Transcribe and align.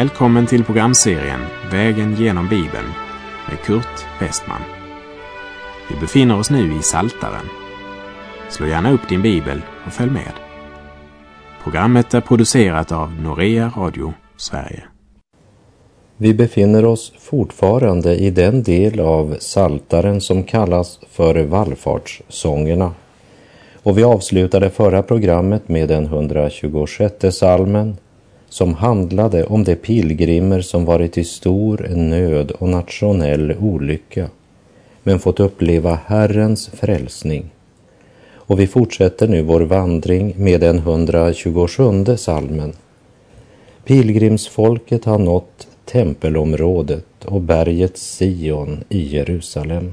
Välkommen 0.00 0.46
till 0.46 0.64
programserien 0.64 1.40
Vägen 1.70 2.14
genom 2.14 2.48
Bibeln 2.48 2.86
med 3.48 3.60
Kurt 3.64 4.20
Westman. 4.20 4.60
Vi 5.90 6.00
befinner 6.00 6.38
oss 6.38 6.50
nu 6.50 6.78
i 6.78 6.82
Saltaren. 6.82 7.46
Slå 8.50 8.66
gärna 8.66 8.92
upp 8.92 9.08
din 9.08 9.22
bibel 9.22 9.62
och 9.86 9.92
följ 9.92 10.10
med. 10.10 10.32
Programmet 11.62 12.14
är 12.14 12.20
producerat 12.20 12.92
av 12.92 13.12
Norea 13.20 13.72
Radio 13.76 14.12
Sverige. 14.36 14.82
Vi 16.16 16.34
befinner 16.34 16.84
oss 16.84 17.12
fortfarande 17.18 18.16
i 18.16 18.30
den 18.30 18.62
del 18.62 19.00
av 19.00 19.36
Saltaren 19.40 20.20
som 20.20 20.44
kallas 20.44 21.00
för 21.10 21.44
vallfartssångerna. 21.44 22.94
Och 23.82 23.98
vi 23.98 24.04
avslutade 24.04 24.70
förra 24.70 25.02
programmet 25.02 25.68
med 25.68 25.88
den 25.88 26.04
126 26.04 27.14
salmen 27.30 27.96
som 28.50 28.74
handlade 28.74 29.44
om 29.44 29.64
de 29.64 29.74
pilgrimer 29.74 30.60
som 30.60 30.84
varit 30.84 31.18
i 31.18 31.24
stor 31.24 31.88
nöd 31.94 32.50
och 32.50 32.68
nationell 32.68 33.56
olycka 33.60 34.28
men 35.02 35.18
fått 35.18 35.40
uppleva 35.40 35.98
Herrens 36.06 36.68
frälsning. 36.68 37.50
Och 38.32 38.60
vi 38.60 38.66
fortsätter 38.66 39.28
nu 39.28 39.42
vår 39.42 39.60
vandring 39.60 40.34
med 40.36 40.60
den 40.60 40.78
127 40.78 42.16
salmen. 42.16 42.72
Pilgrimsfolket 43.84 45.04
har 45.04 45.18
nått 45.18 45.68
tempelområdet 45.84 47.24
och 47.24 47.40
berget 47.40 47.98
Sion 47.98 48.84
i 48.88 49.16
Jerusalem. 49.16 49.92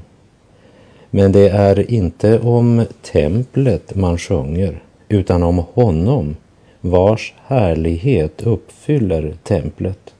Men 1.10 1.32
det 1.32 1.48
är 1.48 1.90
inte 1.90 2.38
om 2.38 2.84
templet 3.02 3.94
man 3.94 4.18
sjunger, 4.18 4.82
utan 5.08 5.42
om 5.42 5.58
honom 5.58 6.36
vars 6.80 7.34
härlighet 7.46 8.42
uppfyller 8.42 9.34
templet. 9.42 10.14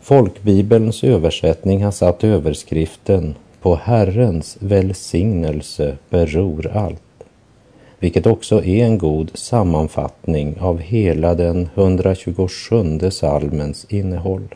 Folkbibelns 0.00 1.04
översättning 1.04 1.84
har 1.84 1.90
satt 1.90 2.24
överskriften 2.24 3.34
På 3.60 3.74
Herrens 3.74 4.56
välsignelse 4.60 5.96
beror 6.10 6.66
allt, 6.66 7.24
vilket 7.98 8.26
också 8.26 8.64
är 8.64 8.84
en 8.84 8.98
god 8.98 9.30
sammanfattning 9.34 10.56
av 10.60 10.78
hela 10.78 11.34
den 11.34 11.68
127 11.74 13.10
salmens 13.10 13.86
innehåll. 13.88 14.48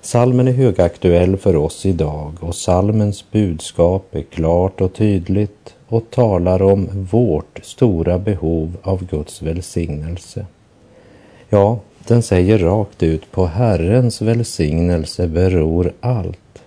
Salmen 0.00 0.48
är 0.48 0.52
högaktuell 0.52 1.36
för 1.36 1.56
oss 1.56 1.86
idag 1.86 2.32
och 2.40 2.54
salmens 2.54 3.30
budskap 3.30 4.14
är 4.14 4.22
klart 4.22 4.80
och 4.80 4.92
tydligt 4.94 5.74
och 5.90 6.10
talar 6.10 6.62
om 6.62 7.06
vårt 7.10 7.60
stora 7.62 8.18
behov 8.18 8.76
av 8.82 9.04
Guds 9.04 9.42
välsignelse. 9.42 10.46
Ja, 11.48 11.78
den 12.06 12.22
säger 12.22 12.58
rakt 12.58 13.02
ut 13.02 13.32
på 13.32 13.46
Herrens 13.46 14.22
välsignelse 14.22 15.28
beror 15.28 15.92
allt. 16.00 16.62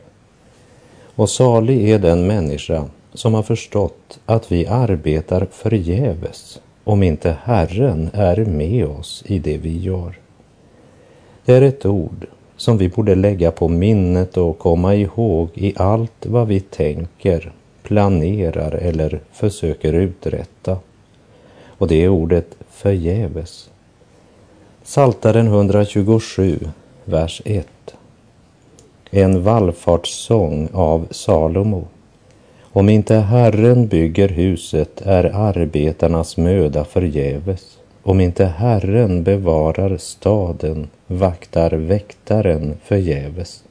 Och 1.16 1.30
salig 1.30 1.90
är 1.90 2.00
den 2.00 2.28
människa 2.28 2.86
som 3.14 3.34
har 3.34 3.44
förstått 3.44 4.20
att 4.26 4.52
vi 4.52 4.68
arbetar 4.68 5.48
förgäves 5.52 6.62
om 6.84 7.04
inte 7.04 7.36
Herren 7.44 8.10
är 8.14 8.46
med 8.46 8.86
oss 8.86 9.24
i 9.26 9.40
det 9.40 9.58
vi 9.58 9.78
gör. 9.78 10.20
Det 11.46 11.54
är 11.54 11.62
ett 11.62 11.86
ord 11.86 12.26
som 12.58 12.78
vi 12.78 12.90
borde 12.90 13.16
lägga 13.16 13.52
på 13.52 13.68
minnet 13.68 14.38
och 14.38 14.60
komma 14.60 14.96
ihåg 14.96 15.50
i 15.54 15.74
allt 15.78 16.26
vad 16.26 16.48
vi 16.48 16.60
tänker, 16.60 17.54
planerar 17.84 18.72
eller 18.72 19.20
försöker 19.32 19.94
uträtta. 19.94 20.78
Och 21.78 21.88
det 21.88 22.04
är 22.04 22.10
ordet 22.10 22.56
förgäves. 22.70 23.70
Saltaren 24.84 25.48
127, 25.48 26.60
vers 27.06 27.42
1. 27.46 27.68
En 29.12 29.44
vallfartssång 29.44 30.70
av 30.74 31.08
Salomo. 31.12 31.88
Om 32.62 32.90
inte 32.90 33.16
Herren 33.16 33.88
bygger 33.88 34.30
huset 34.30 35.02
är 35.02 35.24
arbetarnas 35.24 36.38
möda 36.38 36.86
förgäves. 36.86 37.78
Om 38.04 38.22
inte 38.22 38.46
Herren 38.46 39.24
bevarar 39.24 39.98
staden 39.98 40.90
vaktar 41.08 41.72
väktaren 41.72 42.78
förgäves. 42.84 43.64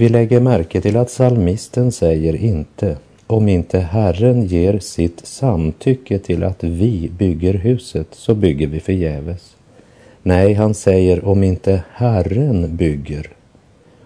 Vi 0.00 0.08
lägger 0.08 0.40
märke 0.40 0.80
till 0.80 0.96
att 0.96 1.08
psalmisten 1.08 1.92
säger 1.92 2.36
inte 2.36 2.96
om 3.26 3.48
inte 3.48 3.78
Herren 3.78 4.46
ger 4.46 4.78
sitt 4.78 5.26
samtycke 5.26 6.18
till 6.18 6.44
att 6.44 6.64
vi 6.64 7.10
bygger 7.18 7.54
huset 7.54 8.06
så 8.10 8.34
bygger 8.34 8.66
vi 8.66 8.80
förgäves. 8.80 9.56
Nej, 10.22 10.54
han 10.54 10.74
säger 10.74 11.24
om 11.24 11.42
inte 11.42 11.82
Herren 11.92 12.76
bygger, 12.76 13.30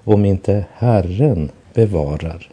om 0.04 0.25
inte 0.25 0.65
Herren 0.72 1.50
bevarar. 1.75 2.50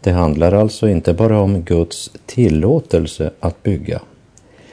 Det 0.00 0.10
handlar 0.10 0.52
alltså 0.52 0.88
inte 0.88 1.14
bara 1.14 1.40
om 1.40 1.62
Guds 1.62 2.10
tillåtelse 2.26 3.30
att 3.40 3.62
bygga, 3.62 4.02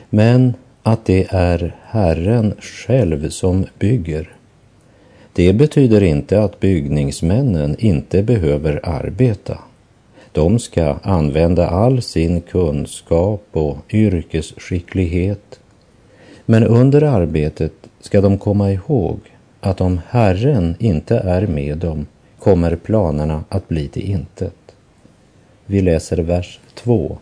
men 0.10 0.54
att 0.84 1.06
det 1.06 1.28
är 1.30 1.76
Herren 1.84 2.54
själv 2.60 3.30
som 3.30 3.66
bygger. 3.80 4.30
Det 5.36 5.54
betyder 5.54 6.04
inte 6.04 6.44
att 6.44 6.60
byggningsmännen 6.60 7.76
inte 7.80 8.24
behöver 8.24 8.80
arbeta. 8.84 9.58
De 10.32 10.60
ska 10.60 10.96
använda 11.04 11.68
all 11.68 12.02
sin 12.02 12.42
kunskap 12.42 13.44
och 13.52 13.78
yrkesskicklighet. 13.94 15.60
Men 16.46 16.64
under 16.64 17.02
arbetet 17.02 17.74
ska 18.00 18.22
de 18.22 18.38
komma 18.38 18.72
ihåg 18.72 19.20
att 19.62 19.82
om 19.82 20.02
Herren 20.10 20.76
inte 20.80 21.18
är 21.18 21.48
med 21.48 21.78
dem 21.78 22.06
kommer 22.40 22.76
planerna 22.76 23.44
att 23.50 23.68
bli 23.68 23.88
till 23.88 24.12
intet. 24.12 24.76
Vi 25.66 25.82
läser 25.82 26.18
vers 26.18 26.60
2. 26.74 27.18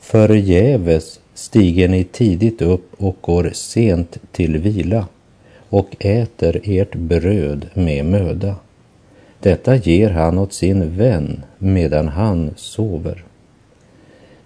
Förgäves 0.00 1.20
stiger 1.34 1.88
ni 1.88 2.04
tidigt 2.04 2.62
upp 2.62 2.94
och 2.96 3.16
går 3.20 3.50
sent 3.54 4.18
till 4.32 4.58
vila 4.58 5.06
och 5.70 5.96
äter 5.98 6.60
ert 6.64 6.94
bröd 6.94 7.66
med 7.74 8.04
möda. 8.04 8.56
Detta 9.40 9.76
ger 9.76 10.10
han 10.10 10.38
åt 10.38 10.52
sin 10.52 10.96
vän 10.96 11.42
medan 11.58 12.08
han 12.08 12.50
sover. 12.56 13.24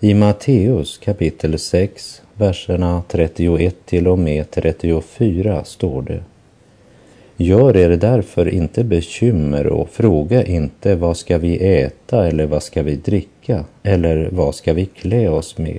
I 0.00 0.14
Matteus 0.14 0.98
kapitel 0.98 1.58
6, 1.58 2.22
verserna 2.34 3.02
31 3.08 3.76
till 3.84 4.08
och 4.08 4.18
med 4.18 4.50
34 4.50 5.64
står 5.64 6.02
det 6.02 6.22
Gör 7.36 7.76
er 7.76 7.96
därför 7.96 8.48
inte 8.48 8.84
bekymmer 8.84 9.66
och 9.66 9.90
fråga 9.90 10.44
inte 10.44 10.94
vad 10.94 11.16
ska 11.16 11.38
vi 11.38 11.56
äta 11.56 12.26
eller 12.26 12.46
vad 12.46 12.62
ska 12.62 12.82
vi 12.82 12.96
dricka 12.96 13.64
eller 13.82 14.28
vad 14.32 14.54
ska 14.54 14.72
vi 14.72 14.86
klä 14.86 15.28
oss 15.28 15.58
med. 15.58 15.78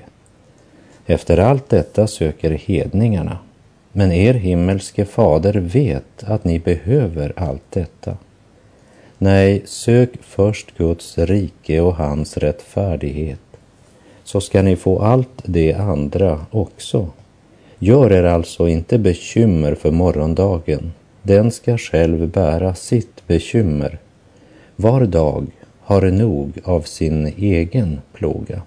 Efter 1.05 1.37
allt 1.37 1.69
detta 1.69 2.07
söker 2.07 2.51
hedningarna, 2.51 3.37
men 3.97 4.11
er 4.11 4.33
himmelske 4.33 5.05
fader 5.05 5.53
vet 5.53 6.23
att 6.23 6.43
ni 6.43 6.59
behöver 6.59 7.33
allt 7.35 7.71
detta. 7.71 8.17
Nej, 9.17 9.61
sök 9.65 10.09
först 10.21 10.77
Guds 10.77 11.17
rike 11.17 11.79
och 11.81 11.95
hans 11.95 12.37
rättfärdighet, 12.37 13.39
så 14.23 14.41
ska 14.41 14.61
ni 14.61 14.75
få 14.75 14.99
allt 14.99 15.41
det 15.45 15.73
andra 15.73 16.45
också. 16.51 17.07
Gör 17.79 18.11
er 18.11 18.23
alltså 18.23 18.67
inte 18.67 18.97
bekymmer 18.97 19.75
för 19.75 19.91
morgondagen, 19.91 20.93
den 21.21 21.51
ska 21.51 21.77
själv 21.77 22.29
bära 22.29 22.75
sitt 22.75 23.27
bekymmer. 23.27 23.99
Var 24.75 25.05
dag 25.05 25.47
har 25.79 26.01
nog 26.01 26.59
av 26.63 26.81
sin 26.81 27.33
egen 27.37 28.01
plåga. 28.13 28.61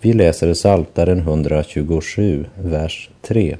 Vi 0.00 0.12
läser 0.12 0.54
Saltaren 0.54 1.18
127, 1.18 2.44
vers 2.54 3.10
3. 3.22 3.56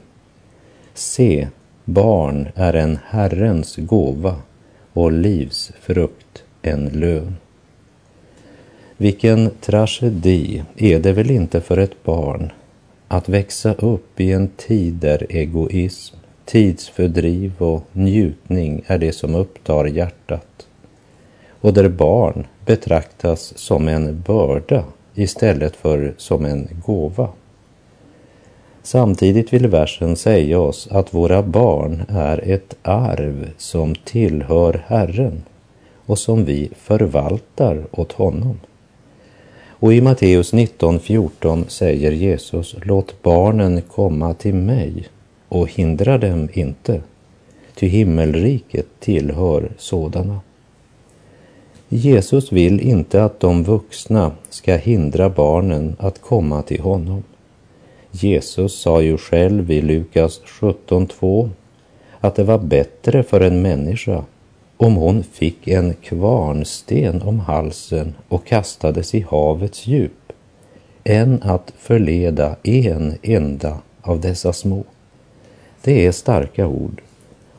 Se, 0.99 1.49
barn 1.85 2.49
är 2.55 2.75
en 2.75 2.99
Herrens 3.07 3.77
gåva 3.77 4.37
och 4.93 5.13
livs 5.13 5.73
frukt 5.81 6.45
en 6.63 6.89
lön. 6.89 7.37
Vilken 8.97 9.51
tragedi 9.61 10.63
är 10.77 10.99
det 10.99 11.13
väl 11.13 11.31
inte 11.31 11.61
för 11.61 11.79
ett 11.79 12.03
barn 12.05 12.53
att 13.09 13.29
växa 13.29 13.75
upp 13.75 14.21
i 14.21 14.33
en 14.33 14.49
tid 14.49 14.95
där 14.95 15.27
egoism, 15.29 16.17
tidsfördriv 16.45 17.53
och 17.59 17.85
njutning 17.93 18.83
är 18.87 18.99
det 18.99 19.13
som 19.13 19.35
upptar 19.35 19.85
hjärtat 19.85 20.67
och 21.61 21.73
där 21.73 21.89
barn 21.89 22.47
betraktas 22.67 23.59
som 23.59 23.89
en 23.89 24.23
börda 24.27 24.85
istället 25.15 25.77
för 25.77 26.15
som 26.17 26.45
en 26.45 26.69
gåva. 26.87 27.29
Samtidigt 28.87 29.53
vill 29.53 29.67
versen 29.67 30.17
säga 30.17 30.61
oss 30.61 30.89
att 30.91 31.15
våra 31.15 31.43
barn 31.43 32.03
är 32.09 32.51
ett 32.51 32.77
arv 32.83 33.51
som 33.59 33.95
tillhör 33.95 34.83
Herren 34.87 35.43
och 36.07 36.19
som 36.19 36.45
vi 36.45 36.71
förvaltar 36.77 37.85
åt 37.91 38.13
honom. 38.13 38.61
Och 39.69 39.95
i 39.95 40.01
Matteus 40.01 40.53
19.14 40.53 41.69
säger 41.69 42.13
Jesus, 42.13 42.77
låt 42.83 43.23
barnen 43.23 43.83
komma 43.83 44.35
till 44.35 44.55
mig 44.55 45.07
och 45.49 45.71
hindra 45.71 46.19
dem 46.19 46.49
inte, 46.53 47.01
ty 47.75 47.87
himmelriket 47.89 48.87
tillhör 49.01 49.69
sådana. 49.79 50.41
Jesus 51.89 52.53
vill 52.53 52.81
inte 52.81 53.25
att 53.25 53.41
de 53.41 53.65
vuxna 53.65 54.33
ska 54.51 54.77
hindra 54.77 55.31
barnen 55.31 55.97
att 55.99 56.21
komma 56.21 56.63
till 56.63 56.81
honom. 56.81 57.23
Jesus 58.23 58.81
sa 58.81 59.03
ju 59.03 59.19
själv 59.19 59.71
i 59.71 59.83
Lukas 59.83 60.41
17.2 60.45 61.51
att 62.21 62.35
det 62.35 62.45
var 62.45 62.59
bättre 62.59 63.23
för 63.23 63.41
en 63.41 63.63
människa 63.63 64.25
om 64.77 64.95
hon 64.95 65.23
fick 65.23 65.69
en 65.69 65.95
kvarnsten 65.95 67.23
om 67.23 67.41
halsen 67.41 68.15
och 68.29 68.47
kastades 68.47 69.15
i 69.15 69.21
havets 69.21 69.87
djup 69.87 70.33
än 71.05 71.43
att 71.43 71.73
förleda 71.79 72.57
en 72.63 73.19
enda 73.23 73.79
av 74.03 74.21
dessa 74.21 74.53
små. 74.53 74.85
Det 75.83 76.07
är 76.07 76.13
starka 76.13 76.67
ord 76.67 77.03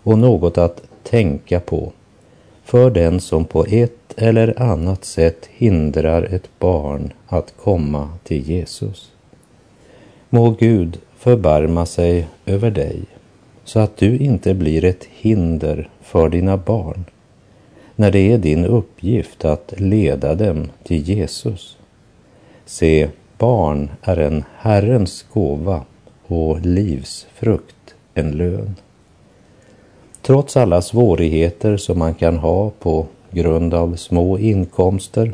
och 0.03 0.19
något 0.19 0.57
att 0.57 0.81
tänka 1.03 1.60
på 1.60 1.92
för 2.63 2.89
den 2.89 3.19
som 3.19 3.45
på 3.45 3.65
ett 3.65 4.13
eller 4.18 4.62
annat 4.62 5.06
sätt 5.06 5.45
hindrar 5.51 6.24
ett 6.24 6.50
barn 6.60 7.13
att 7.27 7.53
komma 7.57 8.10
till 8.24 8.50
Jesus. 8.50 9.12
Må 10.29 10.50
Gud 10.50 11.00
förbarma 11.18 11.85
sig 11.85 12.27
över 12.45 12.71
dig 12.71 13.01
så 13.63 13.79
att 13.79 13.97
du 13.97 14.18
inte 14.18 14.53
blir 14.53 14.85
ett 14.85 15.07
hinder 15.12 15.89
för 16.01 16.29
dina 16.29 16.57
barn 16.57 17.06
när 17.95 18.12
det 18.12 18.31
är 18.31 18.38
din 18.38 18.65
uppgift 18.65 19.45
att 19.45 19.74
leda 19.77 20.35
dem 20.35 20.69
till 20.83 21.09
Jesus. 21.09 21.77
Se, 22.65 23.09
barn 23.38 23.89
är 24.01 24.18
en 24.18 24.44
Herrens 24.57 25.25
gåva 25.33 25.81
och 26.27 26.62
livsfrukt 26.62 27.95
en 28.13 28.31
lön. 28.31 28.75
Trots 30.21 30.57
alla 30.57 30.81
svårigheter 30.81 31.77
som 31.77 32.00
man 32.00 32.13
kan 32.13 32.38
ha 32.38 32.69
på 32.79 33.06
grund 33.31 33.74
av 33.74 33.95
små 33.95 34.38
inkomster 34.38 35.33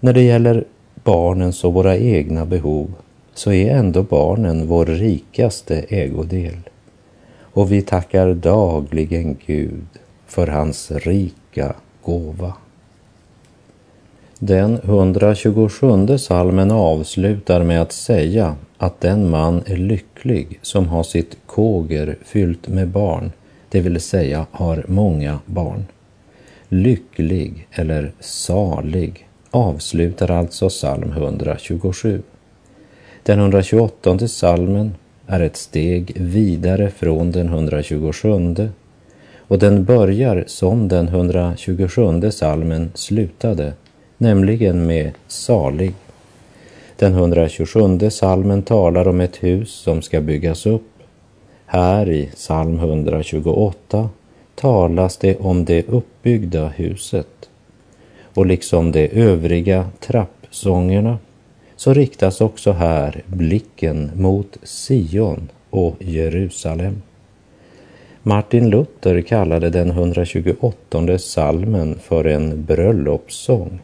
när 0.00 0.12
det 0.12 0.22
gäller 0.22 0.64
barnens 1.04 1.64
och 1.64 1.74
våra 1.74 1.96
egna 1.96 2.46
behov 2.46 2.94
så 3.34 3.52
är 3.52 3.70
ändå 3.70 4.02
barnen 4.02 4.66
vår 4.66 4.86
rikaste 4.86 5.84
ägodel. 5.88 6.56
Och 7.40 7.72
vi 7.72 7.82
tackar 7.82 8.34
dagligen 8.34 9.36
Gud 9.46 9.86
för 10.26 10.46
hans 10.46 10.90
rika 10.90 11.74
gåva. 12.02 12.52
Den 14.38 14.78
127 14.82 16.18
salmen 16.18 16.70
avslutar 16.70 17.64
med 17.64 17.82
att 17.82 17.92
säga 17.92 18.56
att 18.78 19.00
den 19.00 19.30
man 19.30 19.62
är 19.66 19.76
lycklig 19.76 20.58
som 20.62 20.86
har 20.86 21.02
sitt 21.02 21.36
kåger 21.46 22.16
fyllt 22.24 22.68
med 22.68 22.88
barn, 22.88 23.32
det 23.68 23.80
vill 23.80 24.00
säga 24.00 24.46
har 24.50 24.84
många 24.88 25.38
barn. 25.46 25.84
Lycklig 26.68 27.66
eller 27.72 28.12
salig 28.20 29.28
avslutar 29.50 30.30
alltså 30.30 30.68
psalm 30.68 31.12
127. 31.12 32.22
Den 33.22 33.38
128 33.38 34.28
salmen 34.28 34.94
är 35.26 35.40
ett 35.40 35.56
steg 35.56 36.12
vidare 36.16 36.90
från 36.90 37.30
den 37.32 37.46
127 37.46 38.70
och 39.38 39.58
den 39.58 39.84
börjar 39.84 40.44
som 40.46 40.88
den 40.88 41.08
127 41.08 42.30
salmen 42.30 42.90
slutade, 42.94 43.72
nämligen 44.18 44.86
med 44.86 45.12
salig. 45.26 45.94
Den 46.96 47.12
127 47.12 48.10
salmen 48.10 48.62
talar 48.62 49.08
om 49.08 49.20
ett 49.20 49.42
hus 49.42 49.70
som 49.70 50.02
ska 50.02 50.20
byggas 50.20 50.66
upp. 50.66 50.92
Här 51.66 52.10
i 52.10 52.30
psalm 52.34 52.74
128 52.74 54.08
talas 54.54 55.16
det 55.16 55.36
om 55.36 55.64
det 55.64 55.88
uppbyggda 55.88 56.68
huset. 56.68 57.48
Och 58.34 58.46
liksom 58.46 58.92
de 58.92 59.08
övriga 59.08 59.86
trappsångerna 60.00 61.18
så 61.80 61.94
riktas 61.94 62.40
också 62.40 62.72
här 62.72 63.22
blicken 63.26 64.10
mot 64.14 64.58
Sion 64.62 65.48
och 65.70 65.96
Jerusalem. 65.98 67.02
Martin 68.22 68.70
Luther 68.70 69.20
kallade 69.20 69.70
den 69.70 69.90
128 69.90 71.18
salmen 71.18 71.98
för 72.02 72.24
en 72.24 72.64
bröllopssång. 72.64 73.80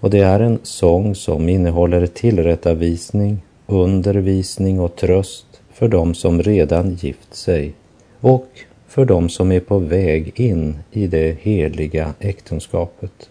Och 0.00 0.10
det 0.10 0.20
är 0.20 0.40
en 0.40 0.58
sång 0.62 1.14
som 1.14 1.48
innehåller 1.48 2.06
tillrättavisning, 2.06 3.38
undervisning 3.66 4.80
och 4.80 4.96
tröst 4.96 5.60
för 5.72 5.88
dem 5.88 6.14
som 6.14 6.42
redan 6.42 6.94
gift 6.94 7.34
sig 7.34 7.74
och 8.20 8.48
för 8.86 9.04
dem 9.04 9.28
som 9.28 9.52
är 9.52 9.60
på 9.60 9.78
väg 9.78 10.40
in 10.40 10.78
i 10.92 11.06
det 11.06 11.36
heliga 11.40 12.14
äktenskapet. 12.20 13.30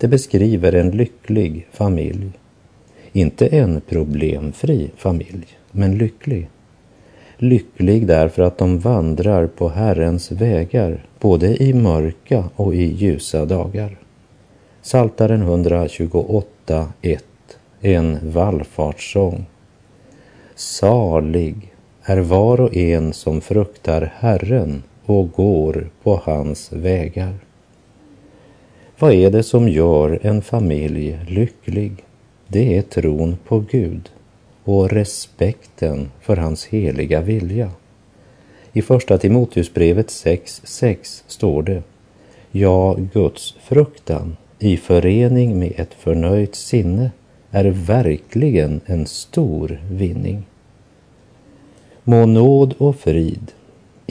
Det 0.00 0.08
beskriver 0.08 0.74
en 0.74 0.90
lycklig 0.90 1.66
familj. 1.72 2.30
Inte 3.12 3.46
en 3.46 3.80
problemfri 3.88 4.90
familj, 4.96 5.46
men 5.70 5.98
lycklig. 5.98 6.48
Lycklig 7.36 8.06
därför 8.06 8.42
att 8.42 8.58
de 8.58 8.78
vandrar 8.78 9.46
på 9.46 9.68
Herrens 9.68 10.32
vägar, 10.32 11.04
både 11.18 11.62
i 11.62 11.74
mörka 11.74 12.44
och 12.56 12.74
i 12.74 12.84
ljusa 12.84 13.44
dagar. 13.44 13.98
Saltaren 14.82 15.42
128.1, 15.42 17.18
en 17.80 18.18
vallfartssång. 18.22 19.46
Salig 20.54 21.74
är 22.02 22.18
var 22.18 22.60
och 22.60 22.76
en 22.76 23.12
som 23.12 23.40
fruktar 23.40 24.12
Herren 24.16 24.82
och 25.06 25.32
går 25.32 25.90
på 26.02 26.20
hans 26.24 26.72
vägar. 26.72 27.34
Vad 29.00 29.12
är 29.12 29.30
det 29.30 29.42
som 29.42 29.68
gör 29.68 30.18
en 30.22 30.42
familj 30.42 31.18
lycklig? 31.28 32.04
Det 32.48 32.76
är 32.76 32.82
tron 32.82 33.36
på 33.46 33.64
Gud 33.70 34.10
och 34.64 34.90
respekten 34.90 36.10
för 36.20 36.36
hans 36.36 36.66
heliga 36.66 37.20
vilja. 37.20 37.70
I 38.72 38.82
Första 38.82 39.18
Timoteusbrevet 39.18 40.08
6.6 40.08 41.22
står 41.26 41.62
det 41.62 41.82
Ja, 42.50 42.96
Guds 43.12 43.54
fruktan 43.60 44.36
i 44.58 44.76
förening 44.76 45.58
med 45.58 45.72
ett 45.76 45.94
förnöjt 45.94 46.54
sinne 46.54 47.10
är 47.50 47.64
verkligen 47.64 48.80
en 48.86 49.06
stor 49.06 49.80
vinning. 49.90 50.46
Må 52.04 52.26
nåd 52.26 52.74
och 52.78 52.96
frid 52.96 53.52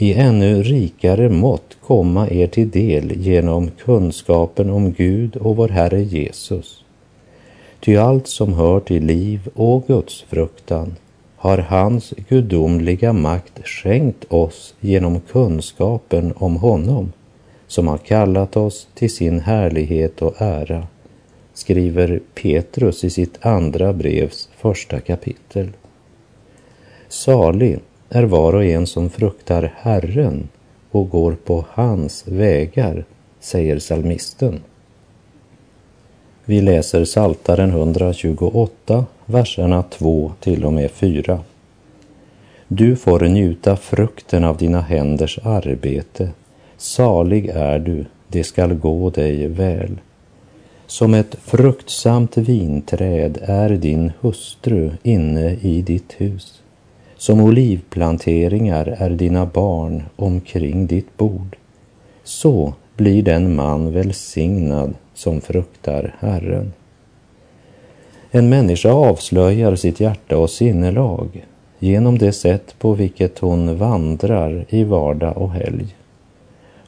i 0.00 0.14
ännu 0.14 0.62
rikare 0.62 1.28
mått 1.28 1.76
komma 1.82 2.28
er 2.30 2.46
till 2.46 2.70
del 2.70 3.12
genom 3.16 3.70
kunskapen 3.70 4.70
om 4.70 4.92
Gud 4.92 5.36
och 5.36 5.56
vår 5.56 5.68
Herre 5.68 6.02
Jesus. 6.02 6.84
Ty 7.80 7.96
allt 7.96 8.26
som 8.26 8.54
hör 8.54 8.80
till 8.80 9.04
liv 9.04 9.48
och 9.54 9.86
Guds 9.86 10.22
fruktan 10.22 10.96
har 11.36 11.58
hans 11.58 12.14
gudomliga 12.28 13.12
makt 13.12 13.66
skänkt 13.66 14.24
oss 14.32 14.74
genom 14.80 15.20
kunskapen 15.20 16.32
om 16.36 16.56
honom 16.56 17.12
som 17.66 17.88
har 17.88 17.98
kallat 17.98 18.56
oss 18.56 18.88
till 18.94 19.14
sin 19.14 19.40
härlighet 19.40 20.22
och 20.22 20.34
ära, 20.38 20.86
skriver 21.54 22.20
Petrus 22.34 23.04
i 23.04 23.10
sitt 23.10 23.46
andra 23.46 23.92
brevs 23.92 24.48
första 24.56 25.00
kapitel. 25.00 25.68
Salig 27.08 27.78
är 28.10 28.22
var 28.22 28.52
och 28.52 28.64
en 28.64 28.86
som 28.86 29.10
fruktar 29.10 29.72
Herren 29.76 30.48
och 30.90 31.10
går 31.10 31.36
på 31.44 31.64
hans 31.68 32.26
vägar, 32.26 33.04
säger 33.40 33.78
salmisten. 33.78 34.60
Vi 36.44 36.60
läser 36.60 37.04
Saltaren 37.04 37.70
128, 37.70 39.04
verserna 39.26 39.82
2 39.82 40.32
till 40.40 40.64
och 40.64 40.72
med 40.72 40.90
4. 40.90 41.40
Du 42.68 42.96
får 42.96 43.20
njuta 43.20 43.76
frukten 43.76 44.44
av 44.44 44.56
dina 44.56 44.80
händers 44.80 45.38
arbete. 45.42 46.30
Salig 46.76 47.46
är 47.46 47.78
du, 47.78 48.06
det 48.28 48.44
skall 48.44 48.74
gå 48.74 49.10
dig 49.10 49.46
väl. 49.46 50.00
Som 50.86 51.14
ett 51.14 51.36
fruktsamt 51.44 52.36
vinträd 52.36 53.38
är 53.42 53.70
din 53.70 54.12
hustru 54.20 54.90
inne 55.02 55.56
i 55.60 55.82
ditt 55.82 56.14
hus. 56.18 56.59
Som 57.20 57.40
olivplanteringar 57.40 58.96
är 58.98 59.10
dina 59.10 59.46
barn 59.46 60.02
omkring 60.16 60.86
ditt 60.86 61.16
bord. 61.16 61.56
Så 62.24 62.74
blir 62.96 63.22
den 63.22 63.54
man 63.54 63.92
välsignad 63.92 64.94
som 65.14 65.40
fruktar 65.40 66.14
Herren. 66.18 66.72
En 68.30 68.48
människa 68.48 68.92
avslöjar 68.92 69.76
sitt 69.76 70.00
hjärta 70.00 70.38
och 70.38 70.50
sinnelag 70.50 71.46
genom 71.78 72.18
det 72.18 72.32
sätt 72.32 72.74
på 72.78 72.92
vilket 72.92 73.38
hon 73.38 73.78
vandrar 73.78 74.64
i 74.68 74.84
vardag 74.84 75.36
och 75.36 75.50
helg. 75.50 75.96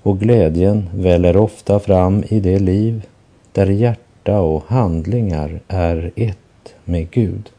Och 0.03 0.21
glädjen 0.21 0.89
väller 0.95 1.37
ofta 1.37 1.81
fram 1.81 2.25
i 2.29 2.41
det 2.41 2.59
liv 2.59 3.07
där 3.53 3.67
hjärta 3.67 4.41
och 4.41 4.65
handlingar 4.67 5.61
är 5.69 6.13
ett 6.17 6.75
med 6.85 7.11
Gud. 7.11 7.51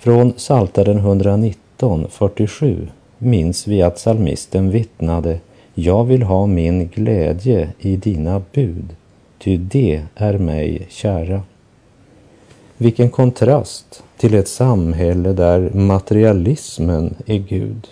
Från 0.00 0.32
Psaltaren 0.32 0.98
119 0.98 2.06
47, 2.10 2.88
minns 3.18 3.66
vi 3.66 3.82
att 3.82 3.98
salmisten 3.98 4.70
vittnade 4.70 5.40
Jag 5.74 6.04
vill 6.04 6.22
ha 6.22 6.46
min 6.46 6.88
glädje 6.88 7.68
i 7.78 7.96
dina 7.96 8.42
bud, 8.52 8.96
ty 9.38 9.56
det 9.56 10.02
är 10.14 10.38
mig 10.38 10.86
kära. 10.88 11.42
Vilken 12.76 13.10
kontrast 13.10 14.02
till 14.16 14.34
ett 14.34 14.48
samhälle 14.48 15.32
där 15.32 15.70
materialismen 15.74 17.14
är 17.26 17.38
Gud 17.38 17.88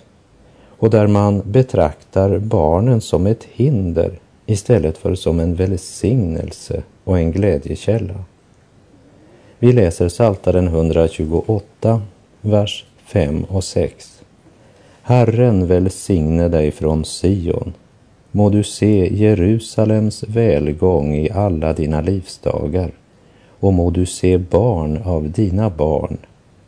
och 0.79 0.91
där 0.91 1.07
man 1.07 1.43
betraktar 1.45 2.39
barnen 2.39 3.01
som 3.01 3.27
ett 3.27 3.45
hinder 3.45 4.19
istället 4.47 4.99
för 4.99 5.15
som 5.15 5.41
en 5.41 5.55
välsignelse 5.55 6.83
och 7.05 7.19
en 7.19 7.33
glädjekälla. 7.33 8.25
Vi 9.59 9.73
läser 9.73 10.09
Saltaren 10.09 10.67
128, 10.67 12.03
vers 12.41 12.85
5 13.05 13.45
och 13.45 13.65
6. 13.65 14.23
Herren 15.03 15.67
välsigne 15.67 16.49
dig 16.49 16.71
från 16.71 17.05
Sion. 17.05 17.73
Må 18.31 18.51
du 18.51 18.65
se 18.65 19.15
Jerusalems 19.15 20.23
välgång 20.23 21.15
i 21.15 21.31
alla 21.31 21.73
dina 21.73 22.01
livsdagar 22.01 22.91
och 23.61 23.73
må 23.73 23.91
du 23.91 24.07
se 24.07 24.39
barn 24.39 25.03
av 25.05 25.31
dina 25.31 25.71
barn, 25.71 26.19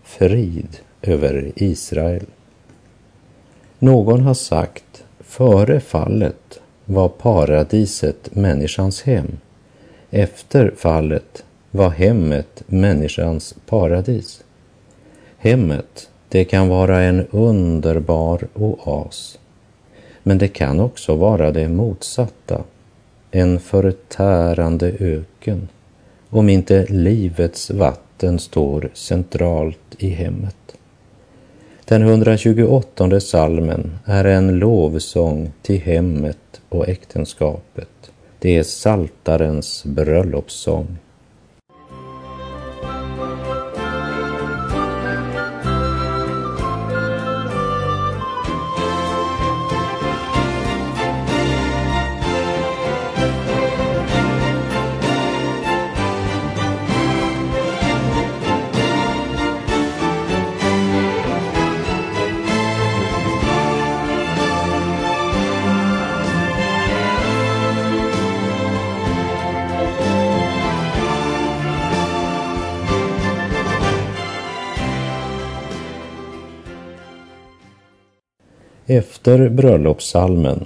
frid 0.02 0.76
över 1.02 1.52
Israel. 1.56 2.24
Någon 3.78 4.20
har 4.20 4.34
sagt, 4.34 5.04
före 5.20 5.80
fallet 5.80 6.60
var 6.84 7.08
paradiset 7.08 8.34
människans 8.34 9.02
hem. 9.02 9.38
Efter 10.10 10.72
fallet 10.76 11.44
var 11.70 11.90
hemmet 11.90 12.62
människans 12.66 13.54
paradis. 13.66 14.44
Hemmet, 15.38 16.10
det 16.28 16.44
kan 16.44 16.68
vara 16.68 17.00
en 17.00 17.26
underbar 17.30 18.48
oas. 18.54 19.38
Men 20.22 20.38
det 20.38 20.48
kan 20.48 20.80
också 20.80 21.14
vara 21.14 21.50
det 21.50 21.68
motsatta, 21.68 22.64
en 23.30 23.60
förtärande 23.60 24.92
öken, 25.00 25.68
om 26.30 26.48
inte 26.48 26.86
livets 26.86 27.70
vatten 27.70 28.38
står 28.38 28.90
centralt 28.94 29.94
i 29.98 30.08
hemmet. 30.08 30.56
Den 31.84 32.02
128 32.02 33.20
salmen 33.20 33.98
är 34.04 34.24
en 34.24 34.58
lovsång 34.58 35.52
till 35.62 35.80
hemmet 35.80 36.60
och 36.68 36.88
äktenskapet. 36.88 38.10
Det 38.38 38.56
är 38.58 38.62
saltarens 38.62 39.84
bröllopssång. 39.84 40.96
Efter 79.18 79.48
bröllopssalmen, 79.48 80.64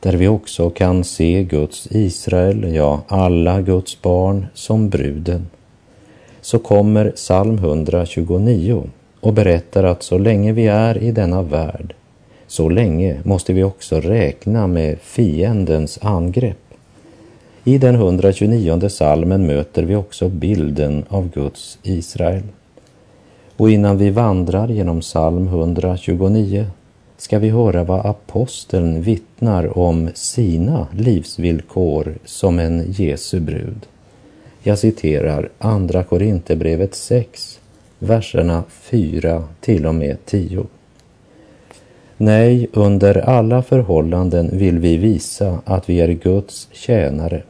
där 0.00 0.12
vi 0.12 0.28
också 0.28 0.70
kan 0.70 1.04
se 1.04 1.42
Guds 1.42 1.88
Israel, 1.90 2.74
ja, 2.74 3.00
alla 3.08 3.60
Guds 3.60 4.02
barn 4.02 4.46
som 4.54 4.88
bruden, 4.88 5.46
så 6.40 6.58
kommer 6.58 7.10
psalm 7.10 7.58
129 7.58 8.84
och 9.20 9.32
berättar 9.32 9.84
att 9.84 10.02
så 10.02 10.18
länge 10.18 10.52
vi 10.52 10.66
är 10.66 10.98
i 10.98 11.12
denna 11.12 11.42
värld, 11.42 11.94
så 12.46 12.68
länge 12.68 13.20
måste 13.22 13.52
vi 13.52 13.62
också 13.62 14.00
räkna 14.00 14.66
med 14.66 14.98
fiendens 15.00 15.98
angrepp. 16.02 16.74
I 17.64 17.78
den 17.78 17.94
129 17.94 18.88
salmen 18.88 19.46
möter 19.46 19.82
vi 19.82 19.94
också 19.94 20.28
bilden 20.28 21.04
av 21.08 21.30
Guds 21.30 21.78
Israel. 21.82 22.42
Och 23.56 23.70
innan 23.70 23.98
vi 23.98 24.10
vandrar 24.10 24.68
genom 24.68 25.00
psalm 25.00 25.46
129 25.46 26.66
ska 27.16 27.38
vi 27.38 27.48
höra 27.48 27.84
vad 27.84 28.06
aposteln 28.06 29.02
vittnar 29.02 29.78
om 29.78 30.10
sina 30.14 30.86
livsvillkor 30.92 32.14
som 32.24 32.58
en 32.58 32.84
Jesu 32.92 33.40
brud. 33.40 33.86
Jag 34.62 34.78
citerar 34.78 35.48
Andra 35.58 36.04
Korinthierbrevet 36.04 36.94
6, 36.94 37.60
verserna 37.98 38.64
4 38.70 39.44
till 39.60 39.86
och 39.86 39.94
med 39.94 40.16
10. 40.24 40.66
Nej, 42.16 42.68
under 42.72 43.16
alla 43.16 43.62
förhållanden 43.62 44.58
vill 44.58 44.78
vi 44.78 44.96
visa 44.96 45.58
att 45.64 45.90
vi 45.90 46.00
är 46.00 46.08
Guds 46.08 46.68
tjänare 46.72 47.42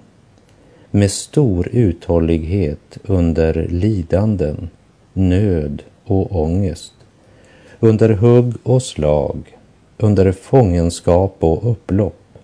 med 0.91 1.11
stor 1.11 1.69
uthållighet 1.73 2.99
under 3.05 3.67
lidanden, 3.71 4.71
nöd 5.13 5.83
och 6.05 6.41
ångest, 6.43 6.93
under 7.81 8.09
hugg 8.09 8.55
och 8.63 8.83
slag, 8.83 9.56
under 9.99 10.33
fångenskap 10.33 11.37
och 11.39 11.71
upplopp, 11.71 12.39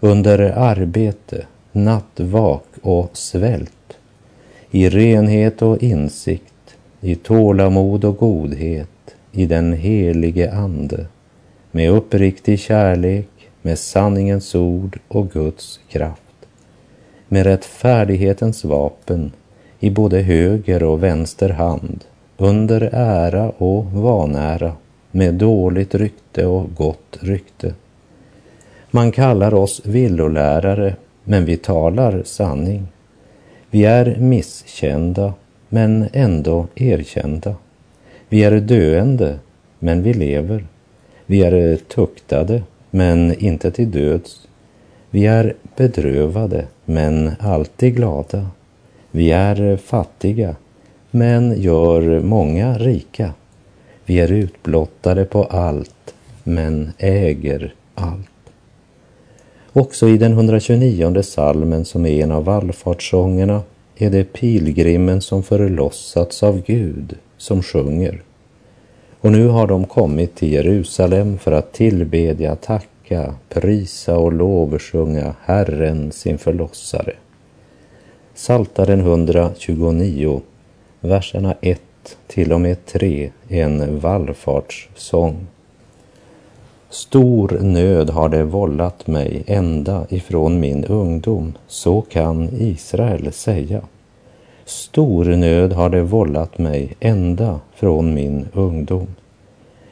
under 0.00 0.38
arbete, 0.38 1.46
nattvak 1.72 2.66
och 2.82 3.10
svält, 3.12 3.98
i 4.70 4.88
renhet 4.88 5.62
och 5.62 5.82
insikt, 5.82 6.76
i 7.00 7.14
tålamod 7.14 8.04
och 8.04 8.16
godhet, 8.16 8.88
i 9.32 9.46
den 9.46 9.72
helige 9.72 10.52
Ande, 10.52 11.06
med 11.70 11.90
uppriktig 11.90 12.60
kärlek, 12.60 13.28
med 13.62 13.78
sanningens 13.78 14.54
ord 14.54 14.98
och 15.08 15.30
Guds 15.30 15.80
kraft, 15.88 16.22
med 17.28 17.46
rättfärdighetens 17.46 18.64
vapen 18.64 19.32
i 19.80 19.90
både 19.90 20.20
höger 20.20 20.82
och 20.82 21.02
vänster 21.02 21.48
hand, 21.48 22.04
under 22.36 22.80
ära 22.92 23.50
och 23.50 23.84
vanära, 23.84 24.72
med 25.16 25.34
dåligt 25.34 25.94
rykte 25.94 26.46
och 26.46 26.74
gott 26.74 27.18
rykte. 27.20 27.74
Man 28.90 29.12
kallar 29.12 29.54
oss 29.54 29.80
villolärare, 29.84 30.96
men 31.24 31.44
vi 31.44 31.56
talar 31.56 32.22
sanning. 32.24 32.86
Vi 33.70 33.84
är 33.84 34.16
misskända, 34.20 35.34
men 35.68 36.08
ändå 36.12 36.66
erkända. 36.74 37.54
Vi 38.28 38.44
är 38.44 38.60
döende, 38.60 39.38
men 39.78 40.02
vi 40.02 40.14
lever. 40.14 40.66
Vi 41.26 41.42
är 41.42 41.76
tuktade, 41.76 42.62
men 42.90 43.34
inte 43.44 43.70
till 43.70 43.90
döds. 43.90 44.48
Vi 45.10 45.26
är 45.26 45.54
bedrövade, 45.76 46.66
men 46.84 47.32
alltid 47.40 47.96
glada. 47.96 48.46
Vi 49.10 49.30
är 49.30 49.76
fattiga, 49.76 50.56
men 51.10 51.60
gör 51.60 52.20
många 52.20 52.78
rika. 52.78 53.32
Vi 54.06 54.20
är 54.20 54.32
utblottade 54.32 55.24
på 55.24 55.44
allt, 55.44 56.14
men 56.44 56.92
äger 56.98 57.74
allt. 57.94 58.30
Också 59.72 60.08
i 60.08 60.18
den 60.18 60.32
129 60.32 61.22
salmen 61.22 61.84
som 61.84 62.06
är 62.06 62.22
en 62.22 62.32
av 62.32 62.44
vallfartssångerna 62.44 63.62
är 63.96 64.10
det 64.10 64.32
pilgrimen 64.32 65.20
som 65.20 65.42
förlossats 65.42 66.42
av 66.42 66.62
Gud 66.62 67.16
som 67.36 67.62
sjunger. 67.62 68.22
Och 69.20 69.32
nu 69.32 69.46
har 69.46 69.66
de 69.66 69.84
kommit 69.86 70.34
till 70.34 70.52
Jerusalem 70.52 71.38
för 71.38 71.52
att 71.52 71.72
tillbedja, 71.72 72.56
tacka, 72.56 73.34
prisa 73.48 74.16
och 74.18 74.32
lovsjunga 74.32 75.34
Herren 75.44 76.12
sin 76.12 76.38
förlossare. 76.38 77.12
Saltaren 78.34 79.00
129, 79.00 80.40
verserna 81.00 81.54
1 81.60 81.80
till 82.26 82.52
och 82.52 82.60
med 82.60 82.86
3 82.86 83.30
en 83.48 84.00
vallfartssång. 84.00 85.46
Stor 86.90 87.58
nöd 87.62 88.10
har 88.10 88.28
det 88.28 88.44
vållat 88.44 89.06
mig 89.06 89.42
ända 89.46 90.06
ifrån 90.08 90.60
min 90.60 90.84
ungdom, 90.84 91.52
så 91.66 92.00
kan 92.00 92.48
Israel 92.52 93.32
säga. 93.32 93.82
Stor 94.64 95.24
nöd 95.24 95.72
har 95.72 95.90
det 95.90 96.02
vållat 96.02 96.58
mig 96.58 96.94
ända 97.00 97.60
från 97.74 98.14
min 98.14 98.48
ungdom. 98.52 99.06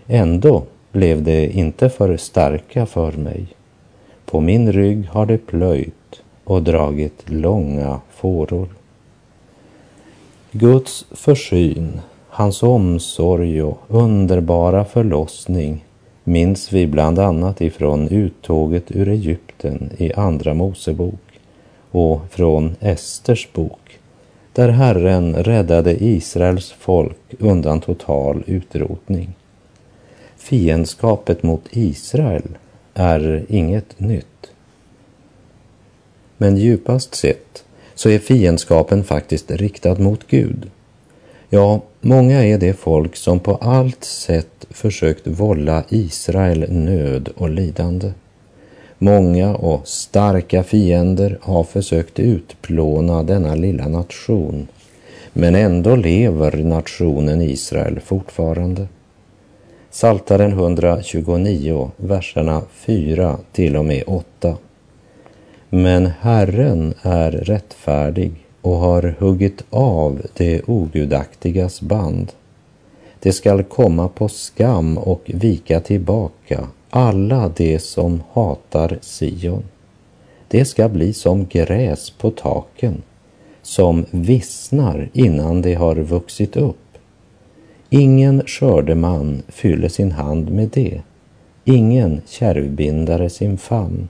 Ändå 0.07 0.63
blev 0.93 1.23
det 1.23 1.57
inte 1.57 1.89
för 1.89 2.17
starka 2.17 2.87
för 2.87 3.13
mig. 3.13 3.47
På 4.25 4.41
min 4.41 4.73
rygg 4.73 5.09
har 5.09 5.27
det 5.27 5.39
plöjt 5.39 6.23
och 6.45 6.63
dragit 6.63 7.31
långa 7.31 8.01
fåror. 8.11 8.69
Guds 10.57 11.07
försyn 11.11 12.01
Hans 12.29 12.63
omsorg 12.63 13.63
och 13.63 13.79
underbara 13.89 14.85
förlossning 14.85 15.85
minns 16.25 16.73
vi 16.73 16.87
bland 16.87 17.19
annat 17.19 17.61
ifrån 17.61 18.09
uttåget 18.09 18.85
ur 18.93 19.09
Egypten 19.09 19.91
i 19.97 20.13
Andra 20.13 20.55
Mosebok 20.55 21.41
och 21.91 22.21
från 22.31 22.77
Esters 22.81 23.49
bok 23.53 23.99
där 24.53 24.69
Herren 24.69 25.35
räddade 25.35 26.05
Israels 26.05 26.75
folk 26.79 27.35
undan 27.39 27.81
total 27.81 28.43
utrotning. 28.47 29.35
Fiendskapet 30.37 31.43
mot 31.43 31.65
Israel 31.71 32.59
är 32.95 33.47
inget 33.49 34.01
nytt. 34.01 34.53
Men 36.37 36.57
djupast 36.57 37.15
sett 37.15 37.65
så 37.95 38.09
är 38.09 38.19
fiendskapen 38.19 39.05
faktiskt 39.05 39.51
riktad 39.51 39.95
mot 39.95 40.27
Gud. 40.27 40.71
Ja, 41.49 41.81
många 42.01 42.45
är 42.45 42.59
det 42.59 42.73
folk 42.73 43.17
som 43.17 43.41
på 43.41 43.55
allt 43.55 44.05
sätt 44.05 44.67
försökt 44.71 45.27
vålla 45.27 45.85
Israel 45.89 46.73
nöd 46.73 47.29
och 47.37 47.51
lidande. 47.51 48.13
Många 48.99 49.55
och 49.55 49.89
starka 49.89 50.63
fiender 50.63 51.39
har 51.43 51.65
försökt 51.65 52.19
utplåna 52.19 53.23
denna 53.23 53.55
lilla 53.55 53.89
nation, 53.89 54.69
men 55.33 55.55
ändå 55.55 55.97
lever 55.97 56.57
nationen 56.57 57.43
Israel 57.43 58.01
fortfarande. 58.01 58.87
Saltaren 59.91 60.53
129, 60.53 61.91
verserna 61.97 62.63
4 62.73 63.39
till 63.53 63.77
och 63.77 63.85
med 63.85 64.05
8. 64.07 64.57
Men 65.77 66.07
Herren 66.21 66.95
är 67.03 67.31
rättfärdig 67.31 68.33
och 68.61 68.77
har 68.77 69.15
huggit 69.19 69.65
av 69.71 70.23
det 70.35 70.63
ogudaktigas 70.67 71.81
band. 71.81 72.33
Det 73.21 73.33
skall 73.33 73.63
komma 73.63 74.09
på 74.09 74.29
skam 74.29 74.99
och 74.99 75.23
vika 75.25 75.81
tillbaka 75.81 76.69
alla 76.91 77.49
de 77.49 77.79
som 77.79 78.23
hatar 78.33 78.99
Sion. 79.03 79.65
Det 80.49 80.65
ska 80.65 80.89
bli 80.89 81.13
som 81.13 81.47
gräs 81.47 82.11
på 82.11 82.31
taken, 82.31 83.03
som 83.63 84.05
vissnar 84.11 85.11
innan 85.13 85.63
det 85.63 85.75
har 85.75 85.97
vuxit 85.97 86.57
upp. 86.57 86.99
Ingen 87.91 88.43
skördeman 88.47 89.43
fyller 89.49 89.89
sin 89.89 90.13
hand 90.13 90.51
med 90.51 90.69
det, 90.69 91.03
ingen 91.65 92.21
kärvbindare 92.27 93.31
sin 93.31 93.59
famn. 93.59 94.09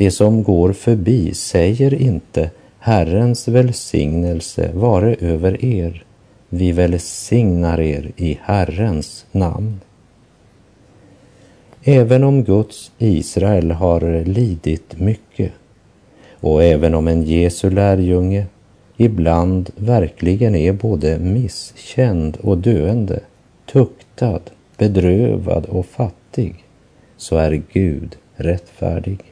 Det 0.00 0.10
som 0.10 0.42
går 0.42 0.72
förbi 0.72 1.34
säger 1.34 1.94
inte 1.94 2.50
Herrens 2.78 3.48
välsignelse 3.48 4.70
vare 4.74 5.14
över 5.14 5.64
er. 5.64 6.04
Vi 6.48 6.72
välsignar 6.72 7.80
er 7.80 8.12
i 8.16 8.38
Herrens 8.42 9.26
namn. 9.32 9.80
Även 11.82 12.24
om 12.24 12.44
Guds 12.44 12.92
Israel 12.98 13.70
har 13.70 14.24
lidit 14.24 15.00
mycket 15.00 15.52
och 16.40 16.62
även 16.62 16.94
om 16.94 17.08
en 17.08 17.22
Jesu 17.22 17.70
lärjunge 17.70 18.46
ibland 18.96 19.70
verkligen 19.76 20.54
är 20.54 20.72
både 20.72 21.18
misskänd 21.18 22.36
och 22.36 22.58
döende, 22.58 23.20
tuktad, 23.72 24.40
bedrövad 24.76 25.66
och 25.66 25.86
fattig, 25.86 26.64
så 27.16 27.36
är 27.36 27.62
Gud 27.72 28.16
rättfärdig. 28.34 29.29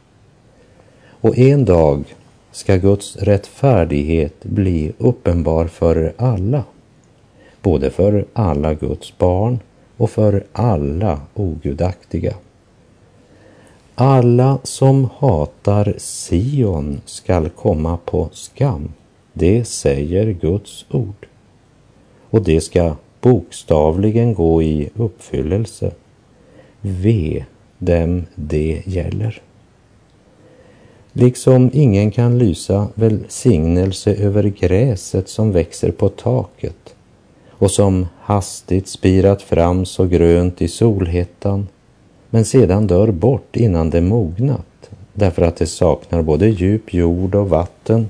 Och 1.20 1.38
en 1.38 1.64
dag 1.64 2.04
ska 2.52 2.76
Guds 2.76 3.16
rättfärdighet 3.16 4.44
bli 4.44 4.92
uppenbar 4.98 5.66
för 5.66 6.12
alla, 6.16 6.64
både 7.62 7.90
för 7.90 8.24
alla 8.32 8.74
Guds 8.74 9.18
barn 9.18 9.58
och 9.96 10.10
för 10.10 10.44
alla 10.52 11.20
ogudaktiga. 11.34 12.34
Alla 13.94 14.58
som 14.62 15.08
hatar 15.18 15.94
Sion 15.98 17.00
skall 17.04 17.48
komma 17.48 17.98
på 18.04 18.28
skam, 18.32 18.92
det 19.32 19.64
säger 19.64 20.32
Guds 20.32 20.86
ord. 20.90 21.26
Och 22.30 22.42
det 22.42 22.60
ska 22.60 22.96
bokstavligen 23.20 24.34
gå 24.34 24.62
i 24.62 24.90
uppfyllelse. 24.96 25.90
Ve 26.80 27.44
dem 27.78 28.26
det 28.34 28.82
gäller. 28.86 29.42
Liksom 31.18 31.70
ingen 31.72 32.10
kan 32.10 32.38
lysa 32.38 32.88
välsignelse 32.94 34.14
över 34.14 34.42
gräset 34.42 35.28
som 35.28 35.52
växer 35.52 35.90
på 35.90 36.08
taket 36.08 36.94
och 37.50 37.70
som 37.70 38.06
hastigt 38.20 38.88
spirat 38.88 39.42
fram 39.42 39.86
så 39.86 40.04
grönt 40.04 40.62
i 40.62 40.68
solhettan 40.68 41.68
men 42.30 42.44
sedan 42.44 42.86
dör 42.86 43.10
bort 43.10 43.56
innan 43.56 43.90
det 43.90 44.00
mognat 44.00 44.90
därför 45.12 45.42
att 45.42 45.56
det 45.56 45.66
saknar 45.66 46.22
både 46.22 46.48
djup 46.48 46.94
jord 46.94 47.34
och 47.34 47.48
vatten 47.48 48.08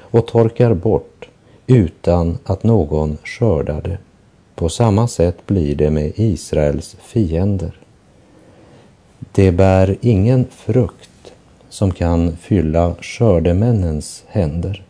och 0.00 0.26
torkar 0.26 0.74
bort 0.74 1.28
utan 1.66 2.38
att 2.44 2.62
någon 2.62 3.18
skördar 3.24 3.82
det. 3.82 3.98
På 4.54 4.68
samma 4.68 5.08
sätt 5.08 5.46
blir 5.46 5.74
det 5.74 5.90
med 5.90 6.12
Israels 6.16 6.96
fiender. 7.00 7.72
Det 9.32 9.52
bär 9.52 9.96
ingen 10.00 10.46
frukt 10.50 11.09
som 11.70 11.90
kan 11.90 12.36
fylla 12.36 12.94
skördemännens 13.00 14.24
händer. 14.28 14.84